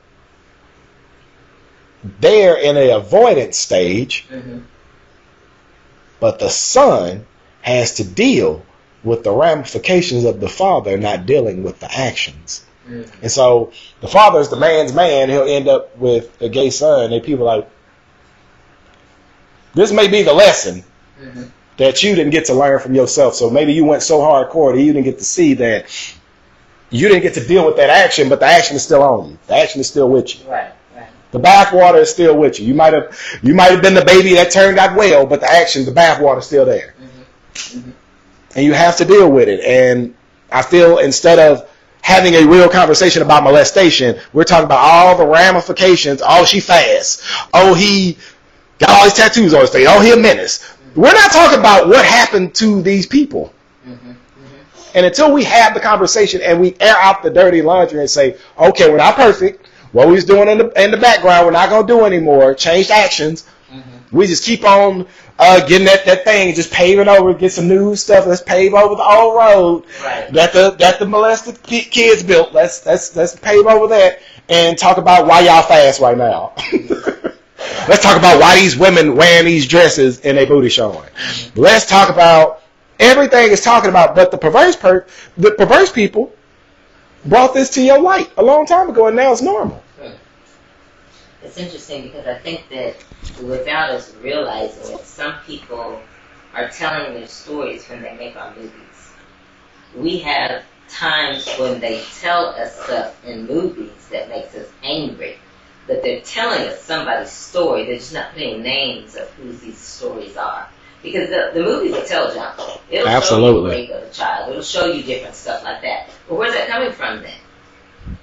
they're 2.19 2.57
in 2.57 2.77
a 2.77 2.91
avoidance 2.91 3.57
stage, 3.57 4.25
Mhm. 4.31 4.63
but 6.19 6.39
the 6.39 6.49
son 6.49 7.25
has 7.61 7.95
to 7.95 8.03
deal 8.03 8.63
with 9.07 9.23
the 9.23 9.31
ramifications 9.31 10.25
of 10.25 10.39
the 10.39 10.49
father 10.49 10.97
not 10.97 11.25
dealing 11.25 11.63
with 11.63 11.79
the 11.79 11.91
actions. 11.91 12.61
Mhm. 12.89 13.07
And 13.21 13.31
so 13.31 13.71
the 14.01 14.07
father's 14.07 14.49
the 14.49 14.55
man's 14.55 14.93
man, 14.93 15.29
he'll 15.29 15.43
end 15.43 15.67
up 15.67 15.97
with 15.97 16.29
a 16.41 16.49
gay 16.49 16.69
son, 16.69 17.11
and 17.11 17.23
people 17.23 17.47
are 17.49 17.57
like, 17.57 17.67
this 19.73 19.91
may 19.91 20.07
be 20.07 20.23
the 20.23 20.33
lesson 20.33 20.83
Mhm. 21.21 21.49
that 21.77 22.03
you 22.03 22.15
didn't 22.15 22.31
get 22.31 22.45
to 22.45 22.53
learn 22.53 22.79
from 22.79 22.95
yourself. 22.95 23.35
So 23.35 23.49
maybe 23.49 23.73
you 23.73 23.85
went 23.85 24.03
so 24.03 24.19
hardcore 24.19 24.73
that 24.73 24.81
you 24.81 24.93
didn't 24.93 25.05
get 25.05 25.19
to 25.19 25.25
see 25.25 25.53
that 25.55 25.85
you 26.89 27.07
didn't 27.07 27.23
get 27.23 27.33
to 27.33 27.45
deal 27.45 27.65
with 27.65 27.75
that 27.77 27.89
action, 27.89 28.29
but 28.29 28.39
the 28.39 28.45
action 28.45 28.75
is 28.75 28.83
still 28.83 29.03
on 29.03 29.31
you. 29.31 29.37
The 29.47 29.55
action 29.55 29.81
is 29.81 29.87
still 29.87 30.09
with 30.09 30.39
you. 30.39 30.49
Right. 30.49 30.71
Right. 30.95 31.07
The 31.31 31.39
bathwater 31.39 31.99
is 31.99 32.09
still 32.09 32.35
with 32.37 32.59
you. 32.59 32.67
You 32.67 32.73
might 32.73 32.93
have 32.93 33.17
you 33.43 33.53
might 33.53 33.71
have 33.71 33.81
been 33.81 33.93
the 33.93 34.05
baby 34.05 34.35
that 34.35 34.51
turned 34.51 34.79
out 34.79 34.95
well, 34.95 35.25
but 35.25 35.41
the 35.41 35.51
action, 35.51 35.85
the 35.85 35.91
bathwater 35.91 36.39
is 36.39 36.45
still 36.45 36.65
there. 36.65 36.95
Mhm. 37.55 37.91
And 38.57 38.65
you 38.65 38.73
have 38.73 38.97
to 38.97 39.05
deal 39.05 39.31
with 39.31 39.47
it. 39.47 39.61
And 39.61 40.15
I 40.51 40.63
feel 40.63 40.97
instead 40.97 41.39
of 41.39 41.69
having 42.01 42.33
a 42.33 42.45
real 42.47 42.67
conversation 42.67 43.21
about 43.21 43.43
molestation, 43.43 44.19
we're 44.33 44.43
talking 44.43 44.65
about 44.65 44.79
all 44.79 45.17
the 45.17 45.25
ramifications. 45.27 46.21
Oh, 46.25 46.43
she 46.43 46.59
fast. 46.59 47.21
Oh, 47.53 47.73
he 47.75 48.17
got 48.79 48.89
all 48.89 49.03
his 49.03 49.13
tattoos 49.13 49.53
on 49.53 49.61
his 49.61 49.69
face. 49.69 49.87
Oh, 49.89 50.01
he 50.01 50.11
a 50.11 50.17
menace. 50.17 50.73
We're 50.95 51.13
not 51.13 51.31
talking 51.31 51.59
about 51.59 51.87
what 51.87 52.03
happened 52.03 52.55
to 52.55 52.81
these 52.81 53.05
people. 53.05 53.53
And 54.95 55.05
until 55.05 55.31
we 55.31 55.43
have 55.43 55.75
the 55.75 55.79
conversation 55.79 56.41
and 56.41 56.59
we 56.59 56.75
air 56.79 56.95
out 56.97 57.21
the 57.21 57.29
dirty 57.29 57.61
laundry 57.61 57.99
and 57.99 58.09
say, 58.09 58.37
okay, 58.57 58.89
we're 58.89 58.97
not 58.97 59.15
perfect. 59.15 59.67
What 59.91 60.07
we 60.07 60.13
was 60.13 60.25
doing 60.25 60.47
in 60.47 60.57
the 60.57 60.83
in 60.83 60.89
the 60.89 60.97
background, 60.97 61.45
we're 61.45 61.51
not 61.51 61.69
gonna 61.69 61.85
do 61.87 62.03
anymore. 62.05 62.55
Changed 62.55 62.89
actions. 62.89 63.47
We 64.11 64.27
just 64.27 64.43
keep 64.45 64.63
on 64.63 65.05
uh, 65.37 65.65
getting 65.67 65.85
that, 65.85 66.05
that 66.05 66.23
thing, 66.23 66.55
just 66.55 66.71
paving 66.71 67.07
over, 67.07 67.33
get 67.33 67.51
some 67.51 67.67
new 67.67 67.95
stuff. 67.95 68.25
Let's 68.25 68.41
pave 68.41 68.73
over 68.73 68.95
the 68.95 69.03
old 69.03 69.35
road 69.35 69.85
Right. 70.03 70.31
that 70.33 70.53
the 70.53 70.71
that 70.79 70.99
the 70.99 71.05
molested 71.05 71.61
ki- 71.63 71.83
kids 71.83 72.23
built. 72.23 72.53
Let's 72.53 72.85
let's 72.85 73.15
let's 73.15 73.35
pave 73.35 73.65
over 73.65 73.87
that 73.87 74.19
and 74.49 74.77
talk 74.77 74.97
about 74.97 75.27
why 75.27 75.41
y'all 75.41 75.61
fast 75.61 75.99
right 75.99 76.17
now. 76.17 76.53
let's 77.87 78.01
talk 78.01 78.17
about 78.17 78.39
why 78.39 78.59
these 78.59 78.77
women 78.77 79.15
wearing 79.15 79.45
these 79.45 79.67
dresses 79.67 80.21
and 80.21 80.37
their 80.37 80.47
booty 80.47 80.69
showing. 80.69 81.07
Let's 81.55 81.85
talk 81.85 82.09
about 82.09 82.61
everything 82.99 83.51
is 83.51 83.61
talking 83.61 83.89
about, 83.89 84.15
but 84.15 84.31
the 84.31 84.37
perverse 84.37 84.75
per 84.75 85.05
the 85.37 85.51
perverse 85.51 85.91
people 85.91 86.33
brought 87.25 87.53
this 87.53 87.71
to 87.71 87.81
your 87.81 87.99
light 87.99 88.31
a 88.37 88.43
long 88.43 88.65
time 88.65 88.89
ago, 88.89 89.07
and 89.07 89.15
now 89.17 89.31
it's 89.33 89.41
normal. 89.41 89.83
It's 91.47 91.57
interesting 91.57 92.03
because 92.03 92.27
I 92.27 92.37
think 92.39 92.67
that 92.69 92.97
without 93.41 93.91
us 93.91 94.13
realizing 94.15 94.95
it, 94.95 95.05
some 95.05 95.33
people 95.45 96.01
are 96.53 96.67
telling 96.67 97.13
their 97.13 97.27
stories 97.27 97.87
when 97.87 98.01
they 98.01 98.17
make 98.17 98.35
our 98.35 98.53
movies. 98.53 99.13
We 99.95 100.19
have 100.19 100.63
times 100.89 101.47
when 101.57 101.79
they 101.79 102.03
tell 102.19 102.47
us 102.47 102.75
stuff 102.81 103.25
in 103.25 103.47
movies 103.47 104.09
that 104.11 104.27
makes 104.27 104.55
us 104.55 104.67
angry, 104.83 105.37
but 105.87 106.03
they're 106.03 106.19
telling 106.19 106.67
us 106.67 106.81
somebody's 106.81 107.31
story. 107.31 107.85
They're 107.85 107.95
just 107.95 108.13
not 108.13 108.33
putting 108.33 108.61
names 108.61 109.15
of 109.15 109.29
who 109.35 109.53
these 109.53 109.77
stories 109.77 110.35
are. 110.35 110.67
Because 111.01 111.29
the, 111.29 111.51
the 111.53 111.63
movies 111.63 111.93
will 111.93 112.03
tell 112.03 112.33
junk. 112.33 112.59
It'll 112.89 113.07
Absolutely. 113.07 113.71
show 113.71 113.77
you 113.77 113.87
the 113.87 113.93
rape 113.93 114.03
of 114.03 114.09
a 114.09 114.13
child. 114.13 114.49
It'll 114.49 114.61
show 114.61 114.85
you 114.87 115.01
different 115.01 115.35
stuff 115.35 115.63
like 115.63 115.81
that. 115.83 116.09
But 116.27 116.35
where's 116.35 116.55
that 116.55 116.67
coming 116.67 116.91
from 116.91 117.21
then? 117.21 117.39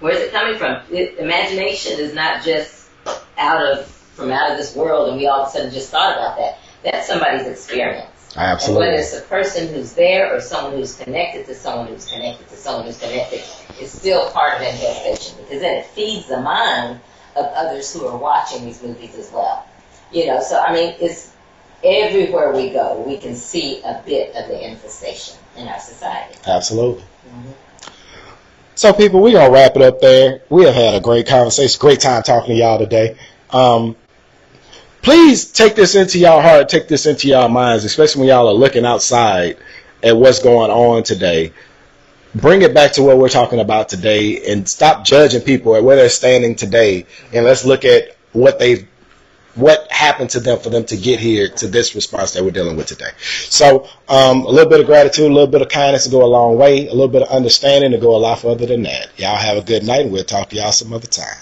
Where's 0.01 0.19
it 0.19 0.31
coming 0.31 0.59
from? 0.59 0.83
It, 0.91 1.19
imagination 1.19 1.99
is 1.99 2.15
not 2.15 2.45
just 2.45 2.84
out 3.39 3.63
of 3.63 3.87
from 3.87 4.31
out 4.31 4.51
of 4.53 4.57
this 4.57 4.77
world, 4.77 5.09
and 5.09 5.19
we 5.19 5.27
all 5.27 5.43
of 5.43 5.49
a 5.49 5.51
sudden 5.51 5.73
just 5.73 5.91
thought 5.91 6.17
about 6.17 6.37
that. 6.39 6.59
That's 6.85 7.07
somebody's 7.09 7.47
experience. 7.47 8.11
Absolutely. 8.37 8.87
And 8.87 8.93
whether 8.93 9.03
it's 9.03 9.17
a 9.19 9.23
person 9.23 9.73
who's 9.73 9.95
there 9.95 10.35
or 10.35 10.41
someone 10.41 10.73
who's 10.75 10.97
connected 10.97 11.47
to 11.47 11.55
someone 11.55 11.89
who's 11.89 12.07
connected 12.07 12.49
to 12.49 12.57
someone 12.57 12.87
who's 12.87 12.99
connected, 12.99 13.43
it's 13.81 13.93
still 13.93 14.31
part 14.31 14.55
of 14.55 14.63
infestation 14.63 15.37
because 15.43 15.61
then 15.61 15.79
it 15.79 15.87
feeds 15.87 16.29
the 16.29 16.41
mind 16.41 17.01
of 17.37 17.47
others 17.47 17.93
who 17.93 18.07
are 18.07 18.17
watching 18.17 18.65
these 18.65 18.83
movies 18.83 19.15
as 19.17 19.31
well. 19.33 19.67
You 20.13 20.27
know, 20.27 20.41
so 20.41 20.61
I 20.61 20.73
mean, 20.73 20.95
it's 21.01 21.35
everywhere 21.83 22.53
we 22.53 22.71
go, 22.71 23.03
we 23.07 23.19
can 23.19 23.35
see 23.35 23.83
a 23.83 24.03
bit 24.07 24.35
of 24.37 24.49
the 24.49 24.69
infestation. 24.69 25.37
in 25.57 25.69
our 25.69 25.79
society. 25.79 26.35
Absolutely. 26.47 27.05
Mhm. 27.29 27.55
So, 28.77 28.93
people, 28.93 29.23
we're 29.23 29.33
going 29.33 29.47
to 29.47 29.53
wrap 29.53 29.77
it 29.77 29.83
up 29.83 30.01
there. 30.01 30.43
We 30.51 30.65
have 30.65 30.75
had 30.75 30.95
a 30.95 31.01
great 31.01 31.29
conversation, 31.29 31.79
great 31.81 32.01
time 32.01 32.23
talking 32.23 32.57
to 32.57 32.61
y'all 32.61 32.79
today. 32.79 33.17
Um, 33.51 33.95
please 35.01 35.45
take 35.53 35.77
this 35.77 35.95
into 35.95 36.19
y'all 36.19 36.41
heart, 36.41 36.69
take 36.69 36.89
this 36.89 37.07
into 37.07 37.29
y'all 37.29 37.49
minds, 37.49 37.85
especially 37.85 38.21
when 38.21 38.29
y'all 38.31 38.49
are 38.49 38.55
looking 38.55 38.85
outside 38.85 39.59
at 40.03 40.17
what's 40.17 40.43
going 40.43 40.73
on 40.73 41.05
today. 41.05 41.53
Bring 42.35 42.63
it 42.63 42.75
back 42.75 42.93
to 42.95 43.03
what 43.03 43.17
we're 43.17 43.29
talking 43.29 43.61
about 43.61 43.89
today 43.89 44.51
and 44.51 44.69
stop 44.69 45.05
judging 45.05 45.43
people 45.43 45.77
at 45.77 45.85
where 45.85 45.95
they're 45.95 46.09
standing 46.09 46.57
today. 46.57 47.07
And 47.33 47.45
let's 47.45 47.65
look 47.65 47.85
at 47.85 48.17
what 48.33 48.59
they've 48.59 48.89
what 49.55 49.91
happened 49.91 50.31
to 50.31 50.41
them 50.41 50.59
for 50.59 50.71
them 50.71 50.85
to 50.85 50.97
get 50.97 51.21
here 51.21 51.49
to 51.49 51.69
this 51.69 51.95
response 51.95 52.33
that 52.33 52.45
we're 52.45 52.51
dealing 52.51 52.77
with 52.77 52.87
today. 52.87 53.11
So 53.19 53.89
um, 54.09 54.43
a 54.43 54.51
little 54.51 54.69
bit 54.71 54.81
of 54.81 54.87
gratitude, 54.87 55.31
a 55.31 55.35
little 55.35 55.47
bit 55.47 55.63
of 55.63 55.69
kindness 55.69 56.05
to 56.05 56.11
go 56.11 56.25
a 56.25 56.27
long 56.27 56.57
way, 56.57 56.87
a 56.89 56.91
little 56.91 57.09
bit 57.09 57.23
of 57.23 57.29
understanding 57.29 57.93
to 57.93 57.99
go 57.99 58.17
a 58.17 58.19
lot 58.19 58.41
further 58.41 58.67
than 58.67 58.83
that. 58.83 59.19
Y'all 59.19 59.37
have 59.37 59.57
a 59.57 59.63
good 59.63 59.85
night 59.85 60.03
and 60.03 60.13
we'll 60.13 60.25
talk 60.25 60.51
to 60.51 60.57
y'all 60.57 60.73
some 60.73 60.93
other 60.93 61.07
time. 61.07 61.37